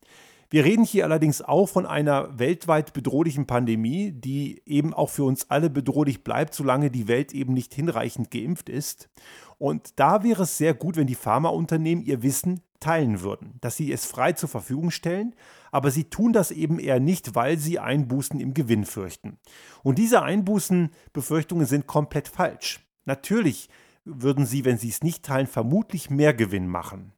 Wir 0.50 0.64
reden 0.64 0.86
hier 0.86 1.04
allerdings 1.04 1.42
auch 1.42 1.68
von 1.68 1.86
einer 1.86 2.40
weltweit 2.40 2.94
bedrohlichen 2.94 3.48
Pandemie, 3.48 4.12
die 4.12 4.62
eben 4.66 4.94
auch 4.94 5.10
für 5.10 5.24
uns 5.24 5.50
alle 5.50 5.70
bedrohlich 5.70 6.24
bleibt, 6.24 6.54
solange 6.54 6.92
die 6.92 7.08
Welt 7.08 7.34
eben 7.34 7.54
nicht 7.54 7.74
hinreichend 7.74 8.32
geimpft 8.32 8.70
ist. 8.70 9.10
Und 9.58 10.00
da 10.00 10.24
wäre 10.24 10.44
es 10.44 10.58
sehr 10.58 10.74
gut, 10.74 10.98
wenn 10.98 11.08
die 11.08 11.16
Pharmaunternehmen 11.16 12.06
ihr 12.06 12.22
Wissen 12.24 12.62
teilen 12.80 13.22
würden, 13.22 13.58
dass 13.62 13.78
sie 13.78 13.92
es 13.92 14.06
frei 14.06 14.34
zur 14.34 14.50
Verfügung 14.50 14.92
stellen, 14.92 15.36
aber 15.72 15.92
sie 15.92 16.06
tun 16.06 16.34
das 16.34 16.52
eben 16.52 16.80
eher 16.80 17.00
nicht, 17.00 17.36
weil 17.36 17.58
sie 17.58 17.80
Einbußen 17.80 18.40
im 18.40 18.54
Gewinn 18.54 18.86
fürchten. 18.86 19.38
Und 19.84 19.98
diese 19.98 20.22
Einbußenbefürchtungen 20.22 21.66
sind 21.66 21.88
komplett 21.88 22.28
falsch. 22.28 22.80
Natürlich 23.06 23.70
würden 24.06 24.46
sie, 24.46 24.66
wenn 24.66 24.78
sie 24.78 24.90
es 24.90 25.04
nicht 25.04 25.24
teilen, 25.24 25.48
vermutlich 25.48 26.10
mehr 26.10 26.34
Gewinn 26.34 26.68
machen. 26.68 27.12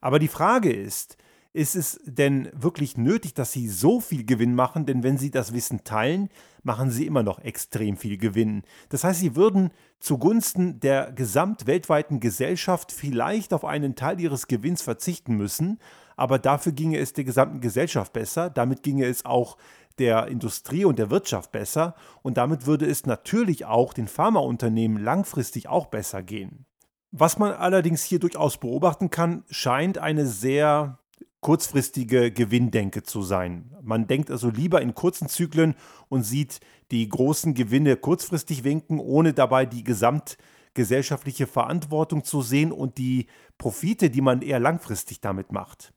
Aber 0.00 0.18
die 0.18 0.28
Frage 0.28 0.72
ist, 0.72 1.16
ist 1.52 1.74
es 1.74 2.00
denn 2.04 2.48
wirklich 2.52 2.96
nötig, 2.96 3.34
dass 3.34 3.52
sie 3.52 3.68
so 3.68 4.00
viel 4.00 4.24
Gewinn 4.24 4.54
machen? 4.54 4.86
Denn 4.86 5.02
wenn 5.02 5.18
sie 5.18 5.30
das 5.30 5.52
Wissen 5.52 5.82
teilen, 5.82 6.28
machen 6.62 6.90
sie 6.90 7.06
immer 7.06 7.22
noch 7.22 7.40
extrem 7.40 7.96
viel 7.96 8.18
Gewinn. 8.18 8.62
Das 8.88 9.02
heißt, 9.02 9.20
sie 9.20 9.34
würden 9.34 9.70
zugunsten 9.98 10.78
der 10.80 11.10
gesamtweltweiten 11.12 12.20
Gesellschaft 12.20 12.92
vielleicht 12.92 13.52
auf 13.52 13.64
einen 13.64 13.96
Teil 13.96 14.20
ihres 14.20 14.46
Gewinns 14.46 14.82
verzichten 14.82 15.36
müssen, 15.36 15.80
aber 16.16 16.38
dafür 16.38 16.72
ginge 16.72 16.98
es 16.98 17.14
der 17.14 17.24
gesamten 17.24 17.60
Gesellschaft 17.60 18.12
besser, 18.12 18.50
damit 18.50 18.82
ginge 18.82 19.06
es 19.06 19.24
auch 19.24 19.56
der 19.98 20.28
Industrie 20.28 20.84
und 20.84 20.98
der 20.98 21.10
Wirtschaft 21.10 21.50
besser 21.50 21.94
und 22.22 22.36
damit 22.36 22.66
würde 22.66 22.86
es 22.86 23.06
natürlich 23.06 23.64
auch 23.64 23.92
den 23.92 24.06
Pharmaunternehmen 24.06 25.02
langfristig 25.02 25.68
auch 25.68 25.86
besser 25.86 26.22
gehen. 26.22 26.64
Was 27.10 27.38
man 27.38 27.52
allerdings 27.52 28.04
hier 28.04 28.20
durchaus 28.20 28.58
beobachten 28.58 29.10
kann, 29.10 29.44
scheint 29.50 29.98
eine 29.98 30.26
sehr 30.26 30.98
kurzfristige 31.40 32.30
Gewinndenke 32.30 33.02
zu 33.02 33.22
sein. 33.22 33.70
Man 33.82 34.06
denkt 34.06 34.30
also 34.30 34.50
lieber 34.50 34.82
in 34.82 34.94
kurzen 34.94 35.28
Zyklen 35.28 35.74
und 36.08 36.22
sieht 36.22 36.60
die 36.90 37.08
großen 37.08 37.54
Gewinne 37.54 37.96
kurzfristig 37.96 38.64
winken, 38.64 38.98
ohne 38.98 39.32
dabei 39.32 39.64
die 39.64 39.84
gesamtgesellschaftliche 39.84 41.46
Verantwortung 41.46 42.24
zu 42.24 42.42
sehen 42.42 42.72
und 42.72 42.98
die 42.98 43.26
Profite, 43.58 44.10
die 44.10 44.20
man 44.20 44.42
eher 44.42 44.60
langfristig 44.60 45.20
damit 45.20 45.52
macht. 45.52 45.92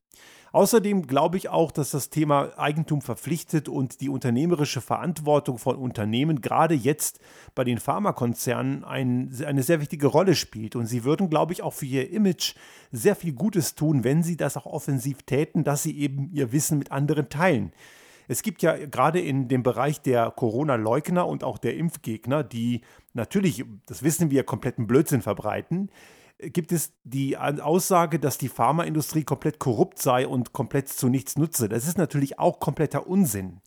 Außerdem 0.54 1.08
glaube 1.08 1.38
ich 1.38 1.50
auch, 1.50 1.72
dass 1.72 1.90
das 1.90 2.12
Thema 2.12 2.52
Eigentum 2.60 3.02
verpflichtet 3.02 3.68
und 3.68 4.02
die 4.02 4.10
unternehmerische 4.10 4.82
Verantwortung 4.82 5.58
von 5.58 5.78
Unternehmen 5.78 6.42
gerade 6.42 6.76
jetzt 6.76 7.20
bei 7.56 7.64
den 7.64 7.80
Pharmakonzernen 7.80 8.84
ein, 8.84 9.36
eine 9.48 9.64
sehr 9.64 9.82
wichtige 9.82 10.06
Rolle 10.06 10.36
spielt. 10.36 10.76
Und 10.76 10.86
sie 10.86 11.04
würden, 11.04 11.32
glaube 11.32 11.54
ich, 11.54 11.64
auch 11.64 11.74
für 11.74 11.88
ihr 11.88 12.12
Image 12.12 12.54
sehr 12.92 13.16
viel 13.16 13.34
Gutes 13.34 13.74
tun, 13.74 14.04
wenn 14.04 14.22
sie 14.22 14.38
das 14.38 14.56
auch 14.56 14.68
offensiv 14.68 15.24
täten, 15.24 15.64
dass 15.64 15.82
sie 15.82 15.98
eben 15.98 16.30
ihr 16.32 16.52
Wissen 16.52 16.78
mit 16.78 16.92
anderen 16.92 17.30
teilen. 17.30 17.74
Es 18.28 18.44
gibt 18.44 18.62
ja 18.62 18.78
gerade 18.86 19.20
in 19.20 19.48
dem 19.48 19.64
Bereich 19.64 20.02
der 20.02 20.30
Corona-Leugner 20.30 21.28
und 21.28 21.44
auch 21.44 21.58
der 21.58 21.76
Impfgegner, 21.76 22.44
die 22.44 22.82
natürlich, 23.16 23.66
das 23.88 24.04
wissen 24.04 24.30
wir, 24.30 24.44
kompletten 24.44 24.86
Blödsinn 24.86 25.24
verbreiten, 25.24 25.90
gibt 26.40 26.72
es 26.72 26.94
die 27.04 27.38
Aussage, 27.38 28.20
dass 28.20 28.38
die 28.38 28.50
Pharmaindustrie 28.50 29.24
komplett 29.24 29.60
korrupt 29.60 30.00
sei 30.00 30.28
und 30.28 30.54
komplett 30.54 30.90
zu 30.90 31.10
nichts 31.10 31.38
nutze. 31.38 31.70
Das 31.70 31.88
ist 31.88 31.98
natürlich 31.98 32.40
auch 32.40 32.60
kompletter 32.60 33.08
Unsinn. 33.08 33.62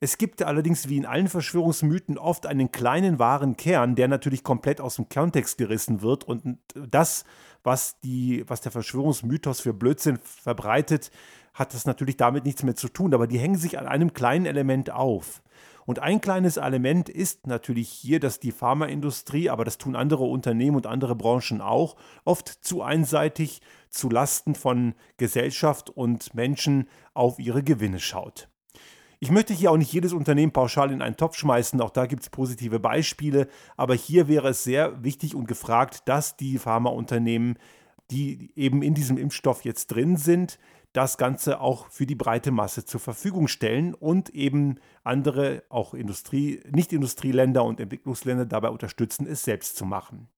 Es 0.00 0.18
gibt 0.18 0.42
allerdings 0.42 0.88
wie 0.88 0.98
in 0.98 1.06
allen 1.06 1.28
Verschwörungsmythen 1.28 2.18
oft 2.18 2.46
einen 2.46 2.70
kleinen 2.72 3.18
wahren 3.18 3.56
Kern, 3.56 3.94
der 3.94 4.08
natürlich 4.08 4.42
komplett 4.42 4.80
aus 4.80 4.96
dem 4.96 5.08
Kontext 5.08 5.56
gerissen 5.56 6.02
wird 6.02 6.24
und 6.24 6.58
das, 6.74 7.24
was, 7.62 7.98
die, 8.00 8.44
was 8.46 8.60
der 8.60 8.72
Verschwörungsmythos 8.72 9.60
für 9.60 9.72
Blödsinn 9.72 10.18
verbreitet, 10.22 11.10
hat 11.54 11.72
das 11.72 11.86
natürlich 11.86 12.16
damit 12.16 12.44
nichts 12.44 12.64
mehr 12.64 12.74
zu 12.74 12.88
tun, 12.88 13.14
aber 13.14 13.26
die 13.26 13.38
hängen 13.38 13.56
sich 13.56 13.78
an 13.78 13.86
einem 13.86 14.12
kleinen 14.12 14.44
Element 14.44 14.90
auf. 14.90 15.42
Und 15.86 15.98
ein 15.98 16.20
kleines 16.20 16.56
Element 16.56 17.08
ist 17.08 17.46
natürlich 17.46 17.88
hier, 17.88 18.20
dass 18.20 18.40
die 18.40 18.52
Pharmaindustrie, 18.52 19.50
aber 19.50 19.64
das 19.64 19.78
tun 19.78 19.96
andere 19.96 20.24
Unternehmen 20.24 20.76
und 20.76 20.86
andere 20.86 21.14
Branchen 21.14 21.60
auch, 21.60 21.96
oft 22.24 22.48
zu 22.48 22.82
einseitig 22.82 23.60
zu 23.90 24.08
Lasten 24.08 24.54
von 24.54 24.94
Gesellschaft 25.16 25.90
und 25.90 26.34
Menschen 26.34 26.88
auf 27.12 27.38
ihre 27.38 27.62
Gewinne 27.62 28.00
schaut. 28.00 28.48
Ich 29.20 29.30
möchte 29.30 29.54
hier 29.54 29.70
auch 29.70 29.76
nicht 29.76 29.92
jedes 29.92 30.12
Unternehmen 30.12 30.52
pauschal 30.52 30.90
in 30.90 31.00
einen 31.00 31.16
Topf 31.16 31.36
schmeißen, 31.36 31.80
auch 31.80 31.90
da 31.90 32.06
gibt 32.06 32.22
es 32.22 32.30
positive 32.30 32.80
Beispiele, 32.80 33.48
aber 33.76 33.94
hier 33.94 34.28
wäre 34.28 34.48
es 34.48 34.64
sehr 34.64 35.02
wichtig 35.02 35.34
und 35.34 35.48
gefragt, 35.48 36.02
dass 36.06 36.36
die 36.36 36.58
Pharmaunternehmen, 36.58 37.58
die 38.10 38.52
eben 38.54 38.82
in 38.82 38.94
diesem 38.94 39.16
Impfstoff 39.16 39.64
jetzt 39.64 39.86
drin 39.86 40.16
sind, 40.16 40.58
das 40.94 41.18
Ganze 41.18 41.60
auch 41.60 41.88
für 41.88 42.06
die 42.06 42.14
breite 42.14 42.52
Masse 42.52 42.84
zur 42.86 43.00
Verfügung 43.00 43.48
stellen 43.48 43.94
und 43.94 44.30
eben 44.30 44.78
andere, 45.02 45.64
auch 45.68 45.92
Industrie, 45.92 46.62
Nicht-Industrieländer 46.70 47.64
und 47.64 47.80
Entwicklungsländer 47.80 48.46
dabei 48.46 48.70
unterstützen, 48.70 49.26
es 49.26 49.42
selbst 49.42 49.76
zu 49.76 49.84
machen. 49.84 50.28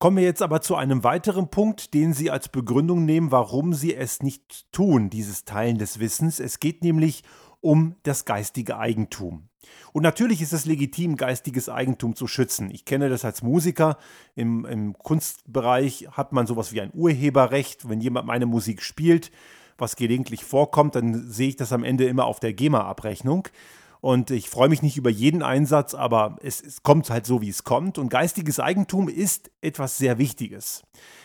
Kommen 0.00 0.16
wir 0.18 0.24
jetzt 0.24 0.42
aber 0.42 0.60
zu 0.60 0.76
einem 0.76 1.02
weiteren 1.02 1.50
Punkt, 1.50 1.94
den 1.94 2.12
Sie 2.12 2.30
als 2.30 2.48
Begründung 2.48 3.04
nehmen, 3.04 3.32
warum 3.32 3.74
Sie 3.74 3.94
es 3.94 4.22
nicht 4.22 4.70
tun, 4.72 5.08
dieses 5.08 5.44
Teilen 5.44 5.78
des 5.78 5.98
Wissens. 5.98 6.38
Es 6.38 6.60
geht 6.60 6.84
nämlich 6.84 7.22
um 7.22 7.47
das 8.02 8.24
geistige 8.24 8.78
Eigentum. 8.78 9.48
Und 9.92 10.02
natürlich 10.02 10.40
ist 10.42 10.52
es 10.52 10.64
legitim, 10.64 11.16
geistiges 11.16 11.68
Eigentum 11.68 12.14
zu 12.14 12.26
schützen. 12.26 12.70
Ich 12.70 12.84
kenne 12.84 13.08
das 13.08 13.24
als 13.24 13.42
Musiker. 13.42 13.98
Im, 14.34 14.64
Im, 14.64 14.96
Kunstbereich 14.96 16.08
hat 16.12 16.32
man 16.32 16.46
sowas 16.46 16.72
wie 16.72 16.80
ein 16.80 16.92
Urheberrecht. 16.94 17.88
Wenn 17.88 18.00
jemand 18.00 18.26
meine 18.26 18.46
Musik 18.46 18.82
spielt, 18.82 19.30
was 19.76 19.96
gelegentlich 19.96 20.44
vorkommt, 20.44 20.94
dann 20.94 21.28
sehe 21.30 21.48
ich 21.48 21.56
das 21.56 21.72
am 21.72 21.84
Ende 21.84 22.06
immer 22.06 22.26
auf 22.26 22.40
der 22.40 22.52
GEMA-Abrechnung. 22.52 23.48
Und 24.00 24.30
ich 24.30 24.48
freue 24.48 24.68
mich 24.68 24.82
nicht 24.82 24.96
über 24.96 25.10
jeden 25.10 25.42
Einsatz, 25.42 25.94
aber 25.94 26.36
es, 26.42 26.60
es 26.60 26.82
kommt 26.82 27.10
halt 27.10 27.26
so, 27.26 27.40
wie 27.40 27.48
es 27.48 27.64
kommt. 27.64 27.98
Und 27.98 28.10
geistiges 28.10 28.60
Eigentum 28.60 29.08
ist 29.08 29.50
etwas 29.60 29.98
sehr 29.98 30.18
Wichtiges. 30.18 30.82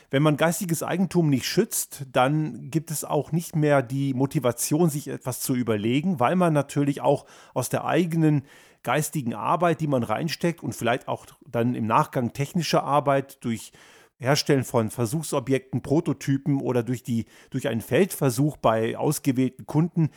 Wenn 0.09 0.23
man 0.23 0.37
geistiges 0.37 0.83
Eigentum 0.83 1.29
nicht 1.29 1.45
schützt, 1.45 2.05
dann 2.11 2.69
gibt 2.69 2.91
es 2.91 3.03
auch 3.03 3.31
nicht 3.31 3.55
mehr 3.55 3.81
die 3.81 4.13
Motivation, 4.13 4.89
sich 4.89 5.07
etwas 5.07 5.41
zu 5.41 5.55
überlegen, 5.55 6.19
weil 6.19 6.35
man 6.35 6.53
natürlich 6.53 7.01
auch 7.01 7.25
aus 7.53 7.69
der 7.69 7.85
eigenen 7.85 8.43
geistigen 8.83 9.33
Arbeit, 9.33 9.81
die 9.81 9.87
man 9.87 10.03
reinsteckt 10.03 10.61
und 10.61 10.75
vielleicht 10.75 11.07
auch 11.07 11.25
dann 11.47 11.73
im 11.73 11.87
Nachgang 11.87 12.33
technische 12.33 12.83
Arbeit 12.83 13.43
durch 13.43 13.71
Herstellen 14.19 14.63
von 14.63 14.89
Versuchsobjekten, 14.89 15.81
Prototypen 15.81 16.61
oder 16.61 16.83
durch, 16.83 17.03
die, 17.03 17.25
durch 17.49 17.67
einen 17.67 17.81
Feldversuch 17.81 18.57
bei 18.57 18.97
ausgewählten 18.97 19.65
Kunden 19.65 20.09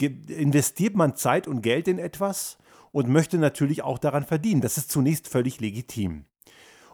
investiert 0.00 0.96
man 0.96 1.16
Zeit 1.16 1.46
und 1.46 1.62
Geld 1.62 1.88
in 1.88 1.98
etwas 1.98 2.58
und 2.92 3.08
möchte 3.08 3.38
natürlich 3.38 3.82
auch 3.82 3.98
daran 3.98 4.24
verdienen. 4.24 4.60
Das 4.60 4.76
ist 4.76 4.90
zunächst 4.90 5.28
völlig 5.28 5.60
legitim. 5.60 6.24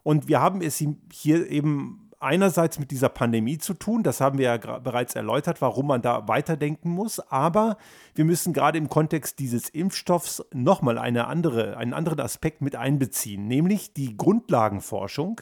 Und 0.02 0.28
wir 0.28 0.40
haben 0.40 0.62
es 0.62 0.82
hier 1.12 1.50
eben 1.50 2.08
einerseits 2.20 2.78
mit 2.78 2.90
dieser 2.90 3.08
Pandemie 3.08 3.58
zu 3.58 3.74
tun, 3.74 4.02
das 4.02 4.20
haben 4.20 4.38
wir 4.38 4.56
ja 4.56 4.78
bereits 4.78 5.14
erläutert, 5.14 5.60
warum 5.60 5.86
man 5.86 6.02
da 6.02 6.26
weiterdenken 6.26 6.90
muss, 6.90 7.20
aber 7.20 7.76
wir 8.14 8.24
müssen 8.24 8.52
gerade 8.52 8.78
im 8.78 8.88
Kontext 8.88 9.38
dieses 9.38 9.68
Impfstoffs 9.68 10.44
nochmal 10.52 10.98
eine 10.98 11.26
andere, 11.26 11.76
einen 11.76 11.94
anderen 11.94 12.20
Aspekt 12.20 12.60
mit 12.60 12.74
einbeziehen, 12.74 13.46
nämlich 13.46 13.94
die 13.94 14.16
Grundlagenforschung, 14.16 15.40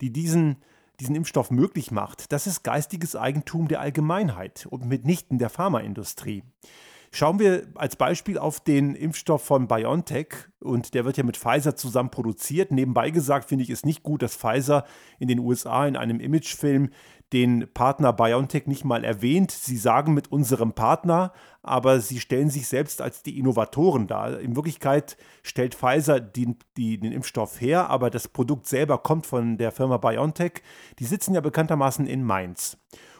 die 0.00 0.12
diesen, 0.12 0.56
diesen 1.00 1.14
Impfstoff 1.14 1.50
möglich 1.50 1.90
macht. 1.90 2.32
Das 2.32 2.46
ist 2.46 2.62
geistiges 2.62 3.16
Eigentum 3.16 3.68
der 3.68 3.80
Allgemeinheit 3.80 4.66
und 4.70 4.86
mitnichten 4.86 5.38
der 5.38 5.50
Pharmaindustrie. 5.50 6.42
Schauen 7.16 7.38
wir 7.38 7.68
als 7.76 7.94
Beispiel 7.94 8.38
auf 8.38 8.58
den 8.58 8.96
Impfstoff 8.96 9.44
von 9.44 9.68
BioNTech 9.68 10.34
und 10.58 10.94
der 10.94 11.04
wird 11.04 11.16
ja 11.16 11.22
mit 11.22 11.36
Pfizer 11.36 11.76
zusammen 11.76 12.10
produziert. 12.10 12.72
Nebenbei 12.72 13.10
gesagt 13.10 13.48
finde 13.48 13.62
ich 13.62 13.70
es 13.70 13.86
nicht 13.86 14.02
gut, 14.02 14.20
dass 14.20 14.34
Pfizer 14.34 14.84
in 15.20 15.28
den 15.28 15.38
USA 15.38 15.86
in 15.86 15.96
einem 15.96 16.18
Imagefilm 16.18 16.90
den 17.32 17.72
Partner 17.72 18.12
BioNTech 18.12 18.66
nicht 18.66 18.84
mal 18.84 19.04
erwähnt. 19.04 19.52
Sie 19.52 19.76
sagen 19.76 20.12
mit 20.12 20.32
unserem 20.32 20.72
Partner, 20.72 21.32
aber 21.62 22.00
sie 22.00 22.18
stellen 22.18 22.50
sich 22.50 22.66
selbst 22.66 23.00
als 23.00 23.22
die 23.22 23.38
Innovatoren 23.38 24.08
dar. 24.08 24.40
In 24.40 24.56
Wirklichkeit 24.56 25.16
stellt 25.44 25.76
Pfizer 25.76 26.18
den, 26.18 26.56
die, 26.76 26.98
den 26.98 27.12
Impfstoff 27.12 27.60
her, 27.60 27.90
aber 27.90 28.10
das 28.10 28.26
Produkt 28.26 28.66
selber 28.66 28.98
kommt 28.98 29.26
von 29.26 29.56
der 29.56 29.70
Firma 29.70 29.98
BioNTech. 29.98 30.62
Die 30.98 31.04
sitzen 31.04 31.34
ja 31.34 31.40
bekanntermaßen 31.40 32.08
in 32.08 32.24
Mainz. 32.24 32.76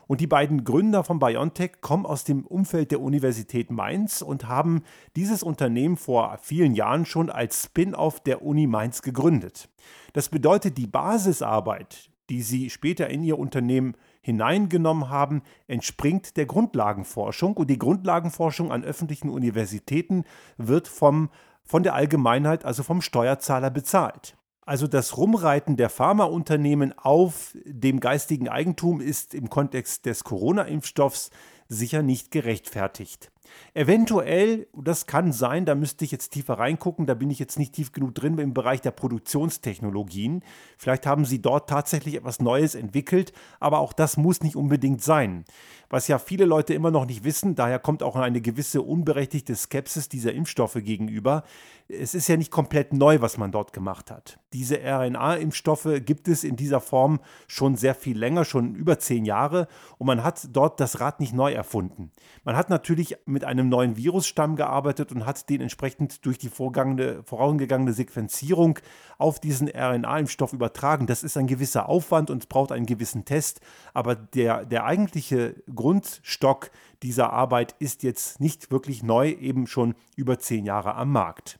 Und 0.06 0.20
die 0.20 0.26
beiden 0.26 0.64
Gründer 0.64 1.04
von 1.04 1.18
BioNTech 1.18 1.80
kommen 1.80 2.06
aus 2.06 2.24
dem 2.24 2.46
Umfeld 2.46 2.90
der 2.90 3.00
Universität 3.00 3.70
Mainz 3.70 4.22
und 4.22 4.48
haben 4.48 4.82
dieses 5.16 5.42
Unternehmen 5.42 5.96
vor 5.96 6.38
vielen 6.42 6.74
Jahren 6.74 7.06
schon 7.06 7.30
als 7.30 7.64
Spin-off 7.64 8.20
der 8.20 8.42
Uni 8.42 8.66
Mainz 8.66 9.02
gegründet. 9.02 9.68
Das 10.12 10.28
bedeutet, 10.28 10.78
die 10.78 10.86
Basisarbeit, 10.86 12.10
die 12.30 12.42
sie 12.42 12.70
später 12.70 13.08
in 13.10 13.22
ihr 13.22 13.38
Unternehmen 13.38 13.96
hineingenommen 14.20 15.10
haben, 15.10 15.42
entspringt 15.66 16.36
der 16.36 16.46
Grundlagenforschung. 16.46 17.56
Und 17.56 17.68
die 17.68 17.78
Grundlagenforschung 17.78 18.72
an 18.72 18.84
öffentlichen 18.84 19.28
Universitäten 19.28 20.24
wird 20.56 20.88
vom, 20.88 21.30
von 21.62 21.82
der 21.82 21.94
Allgemeinheit, 21.94 22.64
also 22.64 22.82
vom 22.82 23.02
Steuerzahler 23.02 23.70
bezahlt. 23.70 24.36
Also 24.66 24.86
das 24.86 25.16
Rumreiten 25.16 25.76
der 25.76 25.90
Pharmaunternehmen 25.90 26.98
auf 26.98 27.54
dem 27.64 28.00
geistigen 28.00 28.48
Eigentum 28.48 29.00
ist 29.00 29.34
im 29.34 29.50
Kontext 29.50 30.06
des 30.06 30.24
Corona-Impfstoffs 30.24 31.30
sicher 31.68 32.02
nicht 32.02 32.30
gerechtfertigt. 32.30 33.30
Eventuell, 33.74 34.66
das 34.76 35.06
kann 35.06 35.32
sein, 35.32 35.64
da 35.64 35.74
müsste 35.74 36.04
ich 36.04 36.10
jetzt 36.10 36.30
tiefer 36.30 36.54
reingucken, 36.54 37.06
da 37.06 37.14
bin 37.14 37.30
ich 37.30 37.38
jetzt 37.38 37.58
nicht 37.58 37.74
tief 37.74 37.92
genug 37.92 38.14
drin 38.14 38.38
im 38.38 38.54
Bereich 38.54 38.80
der 38.80 38.90
Produktionstechnologien. 38.90 40.42
Vielleicht 40.78 41.06
haben 41.06 41.24
sie 41.24 41.40
dort 41.40 41.68
tatsächlich 41.68 42.14
etwas 42.14 42.40
Neues 42.40 42.74
entwickelt, 42.74 43.32
aber 43.60 43.78
auch 43.78 43.92
das 43.92 44.16
muss 44.16 44.42
nicht 44.42 44.56
unbedingt 44.56 45.02
sein. 45.02 45.44
Was 45.90 46.08
ja 46.08 46.18
viele 46.18 46.44
Leute 46.44 46.74
immer 46.74 46.90
noch 46.90 47.06
nicht 47.06 47.24
wissen, 47.24 47.54
daher 47.54 47.78
kommt 47.78 48.02
auch 48.02 48.16
eine 48.16 48.40
gewisse 48.40 48.82
unberechtigte 48.82 49.54
Skepsis 49.54 50.08
dieser 50.08 50.32
Impfstoffe 50.32 50.78
gegenüber. 50.82 51.44
Es 51.88 52.14
ist 52.14 52.28
ja 52.28 52.36
nicht 52.36 52.50
komplett 52.50 52.92
neu, 52.92 53.20
was 53.20 53.36
man 53.38 53.52
dort 53.52 53.72
gemacht 53.72 54.10
hat. 54.10 54.40
Diese 54.52 54.78
RNA-Impfstoffe 54.82 56.00
gibt 56.04 56.28
es 56.28 56.42
in 56.42 56.56
dieser 56.56 56.80
Form 56.80 57.20
schon 57.46 57.76
sehr 57.76 57.94
viel 57.94 58.18
länger, 58.18 58.44
schon 58.44 58.74
über 58.74 58.98
zehn 58.98 59.24
Jahre, 59.24 59.68
und 59.98 60.06
man 60.06 60.24
hat 60.24 60.48
dort 60.52 60.80
das 60.80 61.00
Rad 61.00 61.20
nicht 61.20 61.34
neu 61.34 61.52
erfunden. 61.52 62.10
Man 62.44 62.56
hat 62.56 62.70
natürlich 62.70 63.16
mit 63.34 63.44
einem 63.44 63.68
neuen 63.68 63.98
Virusstamm 63.98 64.56
gearbeitet 64.56 65.12
und 65.12 65.26
hat 65.26 65.50
den 65.50 65.60
entsprechend 65.60 66.24
durch 66.24 66.38
die 66.38 66.48
vorangegangene 66.48 67.92
Sequenzierung 67.92 68.78
auf 69.18 69.38
diesen 69.38 69.68
RNA-Impfstoff 69.68 70.54
übertragen. 70.54 71.06
Das 71.06 71.22
ist 71.22 71.36
ein 71.36 71.46
gewisser 71.46 71.88
Aufwand 71.90 72.30
und 72.30 72.48
braucht 72.48 72.72
einen 72.72 72.86
gewissen 72.86 73.26
Test, 73.26 73.60
aber 73.92 74.14
der, 74.14 74.64
der 74.64 74.86
eigentliche 74.86 75.62
Grundstock 75.74 76.70
dieser 77.02 77.34
Arbeit 77.34 77.74
ist 77.78 78.02
jetzt 78.02 78.40
nicht 78.40 78.70
wirklich 78.70 79.02
neu, 79.02 79.28
eben 79.28 79.66
schon 79.66 79.94
über 80.16 80.38
zehn 80.38 80.64
Jahre 80.64 80.94
am 80.94 81.12
Markt. 81.12 81.58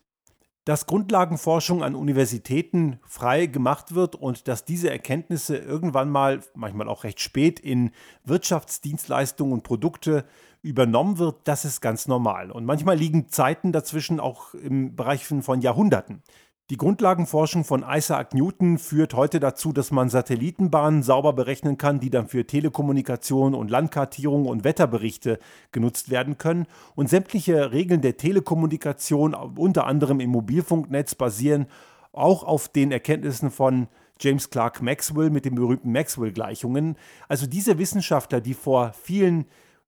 Dass 0.65 0.87
Grundlagenforschung 0.87 1.83
an 1.83 1.95
Universitäten 1.95 2.99
frei 3.07 3.45
gemacht 3.45 3.95
wird 3.95 4.17
und 4.17 4.49
dass 4.49 4.65
diese 4.65 4.89
Erkenntnisse 4.89 5.59
irgendwann 5.59 6.09
mal, 6.09 6.41
manchmal 6.55 6.89
auch 6.89 7.05
recht 7.05 7.21
spät, 7.21 7.61
in 7.61 7.91
Wirtschaftsdienstleistungen 8.25 9.53
und 9.53 9.63
Produkte 9.63 10.25
übernommen 10.65 11.19
wird, 11.19 11.37
das 11.45 11.65
ist 11.65 11.83
ganz 11.83 12.09
normal. 12.09 12.51
Und 12.51 12.65
manchmal 12.65 12.97
liegen 12.97 13.29
Zeiten 13.29 13.71
dazwischen 13.71 14.19
auch 14.19 14.55
im 14.55 14.97
Bereich 14.97 15.27
von 15.27 15.61
Jahrhunderten. 15.61 16.23
Die 16.71 16.79
Grundlagenforschung 16.79 17.63
von 17.65 17.85
Isaac 17.87 18.33
Newton 18.33 18.79
führt 18.79 19.13
heute 19.13 19.39
dazu, 19.39 19.75
dass 19.75 19.91
man 19.91 20.09
Satellitenbahnen 20.09 21.03
sauber 21.03 21.35
berechnen 21.35 21.77
kann, 21.77 22.01
die 22.01 22.09
dann 22.09 22.27
für 22.27 22.47
Telekommunikation 22.47 23.55
und 23.55 23.71
Landkartierung 23.71 24.47
und 24.47 24.65
Wetterberichte 24.65 25.39
genutzt 25.73 26.09
werden 26.09 26.39
können. 26.39 26.67
Und 26.95 27.11
sämtliche 27.11 27.73
Regeln 27.73 28.01
der 28.01 28.17
Telekommunikation, 28.17 29.35
unter 29.35 29.87
anderem 29.87 30.21
im 30.21 30.31
Mobilfunknetz, 30.31 31.15
basieren 31.15 31.67
auch 32.13 32.43
auf 32.43 32.69
den 32.69 32.91
Erkenntnissen 32.91 33.51
von 33.51 33.89
James 34.19 34.49
Clark 34.49 34.81
Maxwell 34.81 35.29
mit 35.29 35.45
den 35.45 35.57
berühmten 35.57 35.93
Maxwell-Gleichungen. 35.93 36.97
Also 37.29 37.47
diese 37.47 37.77
Wissenschaftler, 37.77 38.41
die 38.41 38.55
vor 38.55 38.95
vielen 38.95 39.45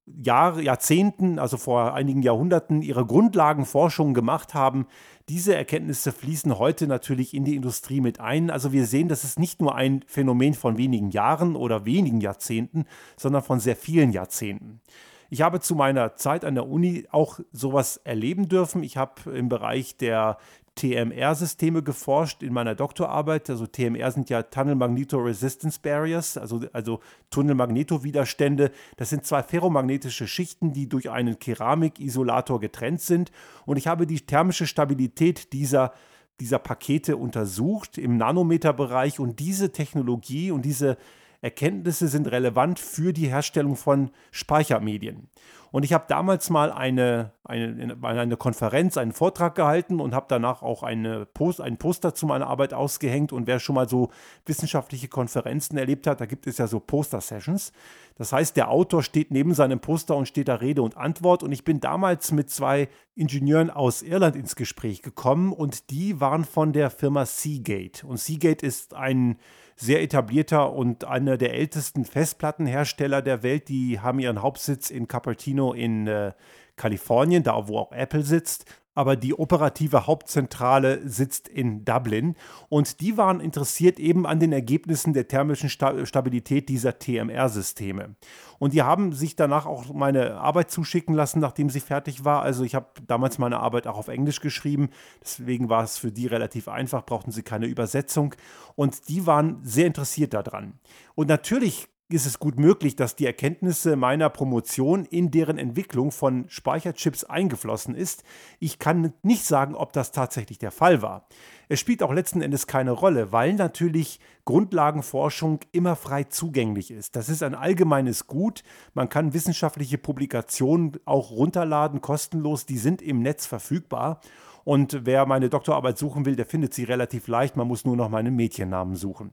Jahre, 0.06 0.62
Jahrzehnten, 0.62 1.38
also 1.38 1.56
vor 1.56 1.94
einigen 1.94 2.22
Jahrhunderten, 2.22 2.80
ihre 2.80 3.04
Grundlagenforschung 3.04 4.14
gemacht 4.14 4.54
haben. 4.54 4.86
Diese 5.28 5.54
Erkenntnisse 5.54 6.12
fließen 6.12 6.58
heute 6.58 6.86
natürlich 6.86 7.34
in 7.34 7.44
die 7.44 7.56
Industrie 7.56 8.00
mit 8.00 8.20
ein. 8.20 8.50
Also 8.50 8.72
wir 8.72 8.86
sehen, 8.86 9.08
das 9.08 9.24
ist 9.24 9.38
nicht 9.38 9.60
nur 9.60 9.74
ein 9.74 10.04
Phänomen 10.06 10.54
von 10.54 10.78
wenigen 10.78 11.10
Jahren 11.10 11.56
oder 11.56 11.84
wenigen 11.84 12.20
Jahrzehnten, 12.20 12.84
sondern 13.16 13.42
von 13.42 13.58
sehr 13.58 13.74
vielen 13.74 14.12
Jahrzehnten. 14.12 14.80
Ich 15.28 15.42
habe 15.42 15.58
zu 15.58 15.74
meiner 15.74 16.14
Zeit 16.14 16.44
an 16.44 16.54
der 16.54 16.68
Uni 16.68 17.06
auch 17.10 17.40
sowas 17.52 17.96
erleben 18.04 18.48
dürfen. 18.48 18.84
Ich 18.84 18.96
habe 18.96 19.32
im 19.32 19.48
Bereich 19.48 19.96
der 19.96 20.38
TMR-Systeme 20.76 21.82
geforscht 21.82 22.42
in 22.42 22.52
meiner 22.52 22.74
Doktorarbeit. 22.74 23.50
Also 23.50 23.66
TMR 23.66 24.12
sind 24.12 24.30
ja 24.30 24.42
Tunnel 24.42 24.76
Magneto-Resistance 24.76 25.80
Barriers, 25.82 26.36
also, 26.36 26.60
also 26.72 27.00
Tunnel-Magnetowiderstände. 27.30 28.70
Das 28.96 29.10
sind 29.10 29.26
zwei 29.26 29.42
ferromagnetische 29.42 30.28
Schichten, 30.28 30.72
die 30.72 30.88
durch 30.88 31.10
einen 31.10 31.38
Keramikisolator 31.38 32.60
getrennt 32.60 33.00
sind. 33.00 33.32
Und 33.64 33.76
ich 33.76 33.88
habe 33.88 34.06
die 34.06 34.20
thermische 34.20 34.66
Stabilität 34.66 35.52
dieser 35.52 35.92
dieser 36.40 36.58
Pakete 36.58 37.16
untersucht 37.16 37.96
im 37.98 38.18
Nanometerbereich 38.18 39.18
und 39.18 39.40
diese 39.40 39.72
Technologie 39.72 40.50
und 40.50 40.66
diese 40.66 40.98
Erkenntnisse 41.40 42.08
sind 42.08 42.26
relevant 42.30 42.78
für 42.78 43.12
die 43.12 43.28
Herstellung 43.28 43.76
von 43.76 44.10
Speichermedien. 44.30 45.28
Und 45.76 45.82
ich 45.82 45.92
habe 45.92 46.06
damals 46.08 46.48
mal 46.48 46.72
eine, 46.72 47.32
eine, 47.44 47.98
eine 48.02 48.36
Konferenz, 48.38 48.96
einen 48.96 49.12
Vortrag 49.12 49.54
gehalten 49.54 50.00
und 50.00 50.14
habe 50.14 50.24
danach 50.26 50.62
auch 50.62 50.82
eine 50.82 51.26
Post, 51.26 51.60
ein 51.60 51.76
Poster 51.76 52.14
zu 52.14 52.24
meiner 52.24 52.46
Arbeit 52.46 52.72
ausgehängt. 52.72 53.30
Und 53.30 53.46
wer 53.46 53.60
schon 53.60 53.74
mal 53.74 53.86
so 53.86 54.08
wissenschaftliche 54.46 55.08
Konferenzen 55.08 55.76
erlebt 55.76 56.06
hat, 56.06 56.22
da 56.22 56.24
gibt 56.24 56.46
es 56.46 56.56
ja 56.56 56.66
so 56.66 56.80
Poster-Sessions. 56.80 57.74
Das 58.16 58.32
heißt, 58.32 58.56
der 58.56 58.70
Autor 58.70 59.02
steht 59.02 59.30
neben 59.30 59.52
seinem 59.52 59.78
Poster 59.78 60.16
und 60.16 60.26
steht 60.26 60.48
da 60.48 60.54
Rede 60.54 60.80
und 60.80 60.96
Antwort. 60.96 61.42
Und 61.42 61.52
ich 61.52 61.62
bin 61.62 61.78
damals 61.78 62.32
mit 62.32 62.48
zwei 62.48 62.88
Ingenieuren 63.14 63.68
aus 63.68 64.00
Irland 64.00 64.34
ins 64.34 64.56
Gespräch 64.56 65.02
gekommen 65.02 65.52
und 65.52 65.90
die 65.90 66.22
waren 66.22 66.46
von 66.46 66.72
der 66.72 66.88
Firma 66.88 67.26
Seagate. 67.26 68.06
Und 68.06 68.18
Seagate 68.18 68.64
ist 68.64 68.94
ein 68.94 69.36
sehr 69.76 70.02
etablierter 70.02 70.72
und 70.72 71.04
einer 71.04 71.36
der 71.36 71.54
ältesten 71.54 72.06
Festplattenhersteller 72.06 73.20
der 73.20 73.42
Welt. 73.42 73.68
Die 73.68 74.00
haben 74.00 74.18
ihren 74.18 74.40
Hauptsitz 74.40 74.90
in 74.90 75.06
Cupertino 75.06 75.65
in 75.72 76.06
äh, 76.06 76.32
Kalifornien, 76.76 77.42
da 77.42 77.68
wo 77.68 77.78
auch 77.78 77.92
Apple 77.92 78.22
sitzt 78.22 78.66
aber 78.96 79.14
die 79.14 79.38
operative 79.38 80.06
Hauptzentrale 80.06 81.06
sitzt 81.06 81.48
in 81.48 81.84
Dublin 81.84 82.34
und 82.70 83.00
die 83.00 83.18
waren 83.18 83.40
interessiert 83.40 84.00
eben 84.00 84.26
an 84.26 84.40
den 84.40 84.52
Ergebnissen 84.52 85.12
der 85.12 85.28
thermischen 85.28 85.68
Stabilität 85.68 86.70
dieser 86.70 86.98
TMR-Systeme. 86.98 88.16
Und 88.58 88.72
die 88.72 88.82
haben 88.82 89.12
sich 89.12 89.36
danach 89.36 89.66
auch 89.66 89.92
meine 89.92 90.36
Arbeit 90.38 90.70
zuschicken 90.70 91.14
lassen, 91.14 91.40
nachdem 91.40 91.68
sie 91.68 91.80
fertig 91.80 92.24
war. 92.24 92.40
Also 92.40 92.64
ich 92.64 92.74
habe 92.74 92.86
damals 93.06 93.36
meine 93.36 93.60
Arbeit 93.60 93.86
auch 93.86 93.98
auf 93.98 94.08
Englisch 94.08 94.40
geschrieben, 94.40 94.88
deswegen 95.22 95.68
war 95.68 95.84
es 95.84 95.98
für 95.98 96.10
die 96.10 96.26
relativ 96.26 96.66
einfach, 96.66 97.04
brauchten 97.04 97.32
sie 97.32 97.42
keine 97.42 97.66
Übersetzung 97.66 98.34
und 98.76 99.10
die 99.10 99.26
waren 99.26 99.58
sehr 99.62 99.86
interessiert 99.86 100.32
daran. 100.32 100.78
Und 101.14 101.28
natürlich 101.28 101.86
ist 102.08 102.26
es 102.26 102.38
gut 102.38 102.58
möglich, 102.58 102.94
dass 102.94 103.16
die 103.16 103.26
Erkenntnisse 103.26 103.96
meiner 103.96 104.30
Promotion 104.30 105.04
in 105.06 105.32
deren 105.32 105.58
Entwicklung 105.58 106.12
von 106.12 106.44
Speicherchips 106.48 107.24
eingeflossen 107.24 107.96
ist. 107.96 108.22
Ich 108.60 108.78
kann 108.78 109.12
nicht 109.22 109.44
sagen, 109.44 109.74
ob 109.74 109.92
das 109.92 110.12
tatsächlich 110.12 110.58
der 110.58 110.70
Fall 110.70 111.02
war. 111.02 111.26
Es 111.68 111.80
spielt 111.80 112.04
auch 112.04 112.12
letzten 112.12 112.42
Endes 112.42 112.68
keine 112.68 112.92
Rolle, 112.92 113.32
weil 113.32 113.54
natürlich 113.54 114.20
Grundlagenforschung 114.44 115.60
immer 115.72 115.96
frei 115.96 116.24
zugänglich 116.24 116.92
ist. 116.92 117.16
Das 117.16 117.28
ist 117.28 117.42
ein 117.42 117.56
allgemeines 117.56 118.28
Gut. 118.28 118.62
Man 118.94 119.08
kann 119.08 119.34
wissenschaftliche 119.34 119.98
Publikationen 119.98 120.92
auch 121.06 121.32
runterladen, 121.32 122.00
kostenlos. 122.02 122.66
Die 122.66 122.78
sind 122.78 123.02
im 123.02 123.20
Netz 123.20 123.46
verfügbar. 123.46 124.20
Und 124.62 125.06
wer 125.06 125.26
meine 125.26 125.48
Doktorarbeit 125.48 125.98
suchen 125.98 126.24
will, 126.24 126.36
der 126.36 126.46
findet 126.46 126.72
sie 126.72 126.84
relativ 126.84 127.26
leicht. 127.26 127.56
Man 127.56 127.66
muss 127.66 127.84
nur 127.84 127.96
noch 127.96 128.08
meinen 128.08 128.36
Mädchennamen 128.36 128.94
suchen. 128.94 129.32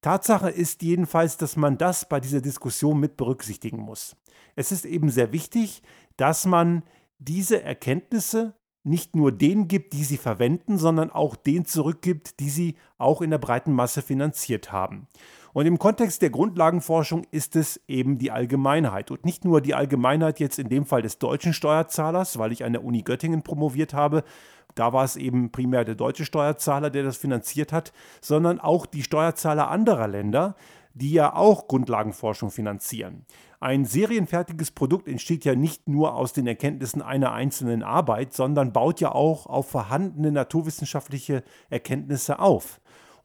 Tatsache 0.00 0.50
ist 0.50 0.82
jedenfalls, 0.82 1.36
dass 1.36 1.56
man 1.56 1.78
das 1.78 2.08
bei 2.08 2.20
dieser 2.20 2.40
Diskussion 2.40 3.00
mit 3.00 3.16
berücksichtigen 3.16 3.78
muss. 3.78 4.16
Es 4.54 4.72
ist 4.72 4.84
eben 4.84 5.10
sehr 5.10 5.32
wichtig, 5.32 5.82
dass 6.16 6.46
man 6.46 6.82
diese 7.18 7.62
Erkenntnisse 7.62 8.54
nicht 8.86 9.16
nur 9.16 9.32
denen 9.32 9.66
gibt, 9.66 9.94
die 9.94 10.04
sie 10.04 10.16
verwenden, 10.16 10.78
sondern 10.78 11.10
auch 11.10 11.34
denen 11.34 11.64
zurückgibt, 11.64 12.38
die 12.38 12.50
sie 12.50 12.76
auch 12.98 13.20
in 13.20 13.30
der 13.30 13.38
breiten 13.38 13.72
Masse 13.72 14.00
finanziert 14.00 14.70
haben. 14.70 15.08
Und 15.56 15.64
im 15.64 15.78
Kontext 15.78 16.20
der 16.20 16.28
Grundlagenforschung 16.28 17.22
ist 17.30 17.56
es 17.56 17.80
eben 17.88 18.18
die 18.18 18.30
Allgemeinheit. 18.30 19.10
Und 19.10 19.24
nicht 19.24 19.46
nur 19.46 19.62
die 19.62 19.74
Allgemeinheit 19.74 20.38
jetzt 20.38 20.58
in 20.58 20.68
dem 20.68 20.84
Fall 20.84 21.00
des 21.00 21.18
deutschen 21.18 21.54
Steuerzahlers, 21.54 22.38
weil 22.38 22.52
ich 22.52 22.62
an 22.62 22.74
der 22.74 22.84
Uni 22.84 23.00
Göttingen 23.00 23.40
promoviert 23.40 23.94
habe. 23.94 24.22
Da 24.74 24.92
war 24.92 25.02
es 25.02 25.16
eben 25.16 25.52
primär 25.52 25.86
der 25.86 25.94
deutsche 25.94 26.26
Steuerzahler, 26.26 26.90
der 26.90 27.04
das 27.04 27.16
finanziert 27.16 27.72
hat, 27.72 27.94
sondern 28.20 28.60
auch 28.60 28.84
die 28.84 29.02
Steuerzahler 29.02 29.70
anderer 29.70 30.08
Länder, 30.08 30.56
die 30.92 31.12
ja 31.12 31.34
auch 31.34 31.68
Grundlagenforschung 31.68 32.50
finanzieren. 32.50 33.24
Ein 33.58 33.86
serienfertiges 33.86 34.72
Produkt 34.72 35.08
entsteht 35.08 35.46
ja 35.46 35.54
nicht 35.54 35.88
nur 35.88 36.16
aus 36.16 36.34
den 36.34 36.46
Erkenntnissen 36.46 37.00
einer 37.00 37.32
einzelnen 37.32 37.82
Arbeit, 37.82 38.34
sondern 38.34 38.74
baut 38.74 39.00
ja 39.00 39.12
auch 39.12 39.46
auf 39.46 39.70
vorhandene 39.70 40.32
naturwissenschaftliche 40.32 41.42
Erkenntnisse 41.70 42.40
auf. 42.40 42.78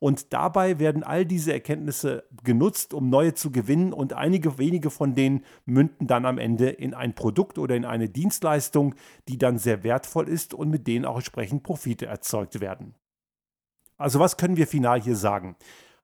Und 0.03 0.33
dabei 0.33 0.79
werden 0.79 1.03
all 1.03 1.27
diese 1.27 1.53
Erkenntnisse 1.53 2.23
genutzt, 2.43 2.95
um 2.95 3.11
neue 3.11 3.35
zu 3.35 3.51
gewinnen 3.51 3.93
und 3.93 4.13
einige 4.13 4.57
wenige 4.57 4.89
von 4.89 5.13
denen 5.13 5.45
münden 5.65 6.07
dann 6.07 6.25
am 6.25 6.39
Ende 6.39 6.69
in 6.69 6.95
ein 6.95 7.13
Produkt 7.13 7.59
oder 7.59 7.75
in 7.75 7.85
eine 7.85 8.09
Dienstleistung, 8.09 8.95
die 9.27 9.37
dann 9.37 9.59
sehr 9.59 9.83
wertvoll 9.83 10.27
ist 10.27 10.55
und 10.55 10.71
mit 10.71 10.87
denen 10.87 11.05
auch 11.05 11.17
entsprechend 11.17 11.61
Profite 11.61 12.07
erzeugt 12.07 12.59
werden. 12.59 12.95
Also 13.95 14.19
was 14.19 14.37
können 14.37 14.57
wir 14.57 14.65
final 14.65 14.99
hier 14.99 15.15
sagen? 15.15 15.55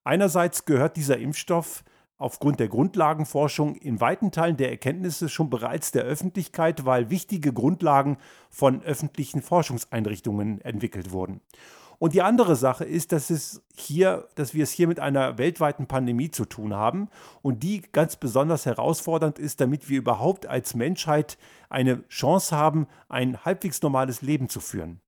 Einerseits 0.03 0.65
gehört 0.65 0.95
dieser 0.95 1.17
Impfstoff 1.17 1.83
aufgrund 2.17 2.59
der 2.59 2.67
Grundlagenforschung 2.67 3.73
in 3.77 3.99
weiten 3.99 4.31
Teilen 4.31 4.57
der 4.57 4.69
Erkenntnisse 4.69 5.27
schon 5.27 5.49
bereits 5.49 5.91
der 5.91 6.03
Öffentlichkeit, 6.03 6.85
weil 6.85 7.09
wichtige 7.09 7.51
Grundlagen 7.51 8.17
von 8.51 8.83
öffentlichen 8.83 9.41
Forschungseinrichtungen 9.41 10.61
entwickelt 10.61 11.11
wurden. 11.11 11.41
Und 11.99 12.13
die 12.13 12.21
andere 12.21 12.55
Sache 12.55 12.85
ist, 12.85 13.11
dass 13.11 13.29
es 13.29 13.63
hier, 13.75 14.27
dass 14.35 14.53
wir 14.53 14.63
es 14.63 14.71
hier 14.71 14.87
mit 14.87 14.99
einer 14.99 15.37
weltweiten 15.37 15.87
Pandemie 15.87 16.29
zu 16.29 16.45
tun 16.45 16.75
haben 16.75 17.09
und 17.41 17.63
die 17.63 17.81
ganz 17.91 18.15
besonders 18.15 18.65
herausfordernd 18.65 19.39
ist, 19.39 19.61
damit 19.61 19.89
wir 19.89 19.97
überhaupt 19.97 20.45
als 20.45 20.75
Menschheit 20.75 21.37
eine 21.69 22.07
Chance 22.09 22.55
haben, 22.55 22.87
ein 23.09 23.43
halbwegs 23.45 23.81
normales 23.81 24.21
Leben 24.21 24.47
zu 24.47 24.59
führen. 24.59 25.01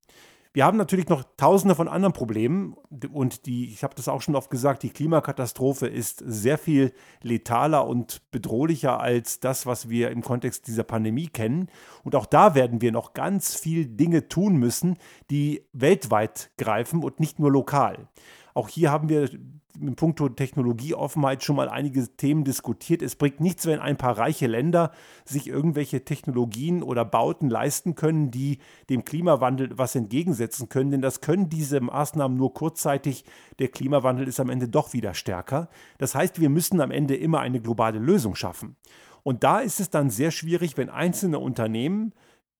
Wir 0.52 0.64
haben 0.64 0.78
natürlich 0.78 1.08
noch 1.08 1.22
tausende 1.36 1.76
von 1.76 1.86
anderen 1.86 2.12
Problemen 2.12 2.74
und 3.12 3.46
die, 3.46 3.72
ich 3.72 3.84
habe 3.84 3.94
das 3.94 4.08
auch 4.08 4.20
schon 4.20 4.34
oft 4.34 4.50
gesagt, 4.50 4.82
die 4.82 4.90
Klimakatastrophe 4.90 5.86
ist 5.86 6.24
sehr 6.26 6.58
viel 6.58 6.92
letaler 7.22 7.86
und 7.86 8.20
bedrohlicher 8.32 8.98
als 8.98 9.38
das, 9.38 9.64
was 9.64 9.88
wir 9.88 10.10
im 10.10 10.22
Kontext 10.22 10.66
dieser 10.66 10.82
Pandemie 10.82 11.28
kennen. 11.28 11.68
Und 12.02 12.16
auch 12.16 12.26
da 12.26 12.56
werden 12.56 12.80
wir 12.80 12.90
noch 12.90 13.14
ganz 13.14 13.54
viel 13.54 13.86
Dinge 13.86 14.26
tun 14.26 14.56
müssen, 14.56 14.96
die 15.30 15.68
weltweit 15.72 16.50
greifen 16.58 17.04
und 17.04 17.20
nicht 17.20 17.38
nur 17.38 17.52
lokal. 17.52 18.08
Auch 18.54 18.68
hier 18.68 18.90
haben 18.90 19.08
wir 19.08 19.28
im 19.80 19.96
Punkto 19.96 20.28
Technologieoffenheit 20.28 21.42
schon 21.42 21.56
mal 21.56 21.68
einige 21.68 22.06
Themen 22.16 22.44
diskutiert. 22.44 23.02
Es 23.02 23.16
bringt 23.16 23.40
nichts, 23.40 23.66
wenn 23.66 23.78
ein 23.78 23.96
paar 23.96 24.18
reiche 24.18 24.46
Länder 24.46 24.92
sich 25.24 25.48
irgendwelche 25.48 26.04
Technologien 26.04 26.82
oder 26.82 27.04
Bauten 27.04 27.48
leisten 27.48 27.94
können, 27.94 28.30
die 28.30 28.58
dem 28.88 29.04
Klimawandel 29.04 29.70
was 29.78 29.94
entgegensetzen 29.94 30.68
können, 30.68 30.90
denn 30.90 31.02
das 31.02 31.20
können 31.20 31.48
diese 31.48 31.80
Maßnahmen 31.80 32.36
nur 32.36 32.52
kurzzeitig. 32.54 33.24
Der 33.58 33.68
Klimawandel 33.68 34.28
ist 34.28 34.40
am 34.40 34.50
Ende 34.50 34.68
doch 34.68 34.92
wieder 34.92 35.14
stärker. 35.14 35.68
Das 35.98 36.14
heißt, 36.14 36.40
wir 36.40 36.50
müssen 36.50 36.80
am 36.80 36.90
Ende 36.90 37.16
immer 37.16 37.40
eine 37.40 37.60
globale 37.60 37.98
Lösung 37.98 38.34
schaffen. 38.34 38.76
Und 39.22 39.44
da 39.44 39.60
ist 39.60 39.80
es 39.80 39.90
dann 39.90 40.10
sehr 40.10 40.30
schwierig, 40.30 40.76
wenn 40.76 40.88
einzelne 40.88 41.38
Unternehmen 41.38 42.14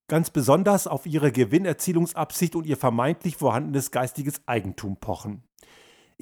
ganz 0.08 0.30
besonders 0.30 0.86
auf 0.86 1.06
ihre 1.06 1.32
Gewinnerzielungsabsicht 1.32 2.56
und 2.56 2.66
ihr 2.66 2.76
vermeintlich 2.76 3.36
vorhandenes 3.36 3.90
geistiges 3.90 4.42
Eigentum 4.46 4.96
pochen. 4.96 5.44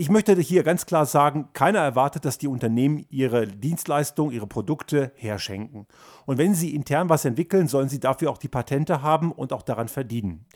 Ich 0.00 0.10
möchte 0.10 0.40
hier 0.40 0.62
ganz 0.62 0.86
klar 0.86 1.06
sagen, 1.06 1.48
keiner 1.54 1.80
erwartet, 1.80 2.24
dass 2.24 2.38
die 2.38 2.46
Unternehmen 2.46 3.04
ihre 3.10 3.48
Dienstleistungen, 3.48 4.32
ihre 4.32 4.46
Produkte 4.46 5.10
herschenken. 5.16 5.88
Und 6.24 6.38
wenn 6.38 6.54
sie 6.54 6.72
intern 6.72 7.08
was 7.08 7.24
entwickeln, 7.24 7.66
sollen 7.66 7.88
sie 7.88 7.98
dafür 7.98 8.30
auch 8.30 8.38
die 8.38 8.46
Patente 8.46 9.02
haben 9.02 9.32
und 9.32 9.52
auch 9.52 9.62
daran 9.62 9.88
verdienen. 9.88 10.46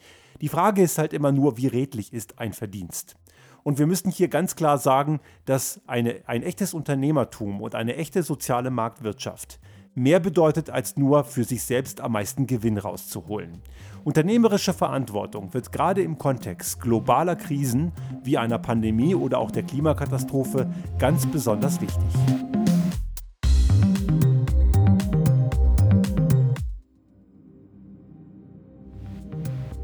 Die 0.40 0.48
Frage 0.48 0.80
ist 0.82 0.96
halt 0.96 1.12
immer 1.12 1.32
nur, 1.32 1.56
wie 1.56 1.66
redlich 1.66 2.12
ist 2.12 2.38
ein 2.38 2.52
Verdienst. 2.52 3.16
Und 3.64 3.80
wir 3.80 3.88
müssen 3.88 4.12
hier 4.12 4.28
ganz 4.28 4.54
klar 4.54 4.78
sagen, 4.78 5.18
dass 5.44 5.80
eine, 5.88 6.20
ein 6.26 6.44
echtes 6.44 6.72
Unternehmertum 6.72 7.62
und 7.62 7.74
eine 7.74 7.96
echte 7.96 8.22
soziale 8.22 8.70
Marktwirtschaft 8.70 9.58
mehr 9.94 10.20
bedeutet, 10.20 10.70
als 10.70 10.96
nur 10.96 11.24
für 11.24 11.44
sich 11.44 11.62
selbst 11.62 12.00
am 12.00 12.12
meisten 12.12 12.46
Gewinn 12.46 12.78
rauszuholen. 12.78 13.60
Unternehmerische 14.04 14.72
Verantwortung 14.72 15.54
wird 15.54 15.70
gerade 15.70 16.02
im 16.02 16.18
Kontext 16.18 16.80
globaler 16.80 17.36
Krisen 17.36 17.92
wie 18.24 18.38
einer 18.38 18.58
Pandemie 18.58 19.14
oder 19.14 19.38
auch 19.38 19.50
der 19.50 19.62
Klimakatastrophe 19.62 20.72
ganz 20.98 21.26
besonders 21.26 21.80
wichtig. 21.80 22.51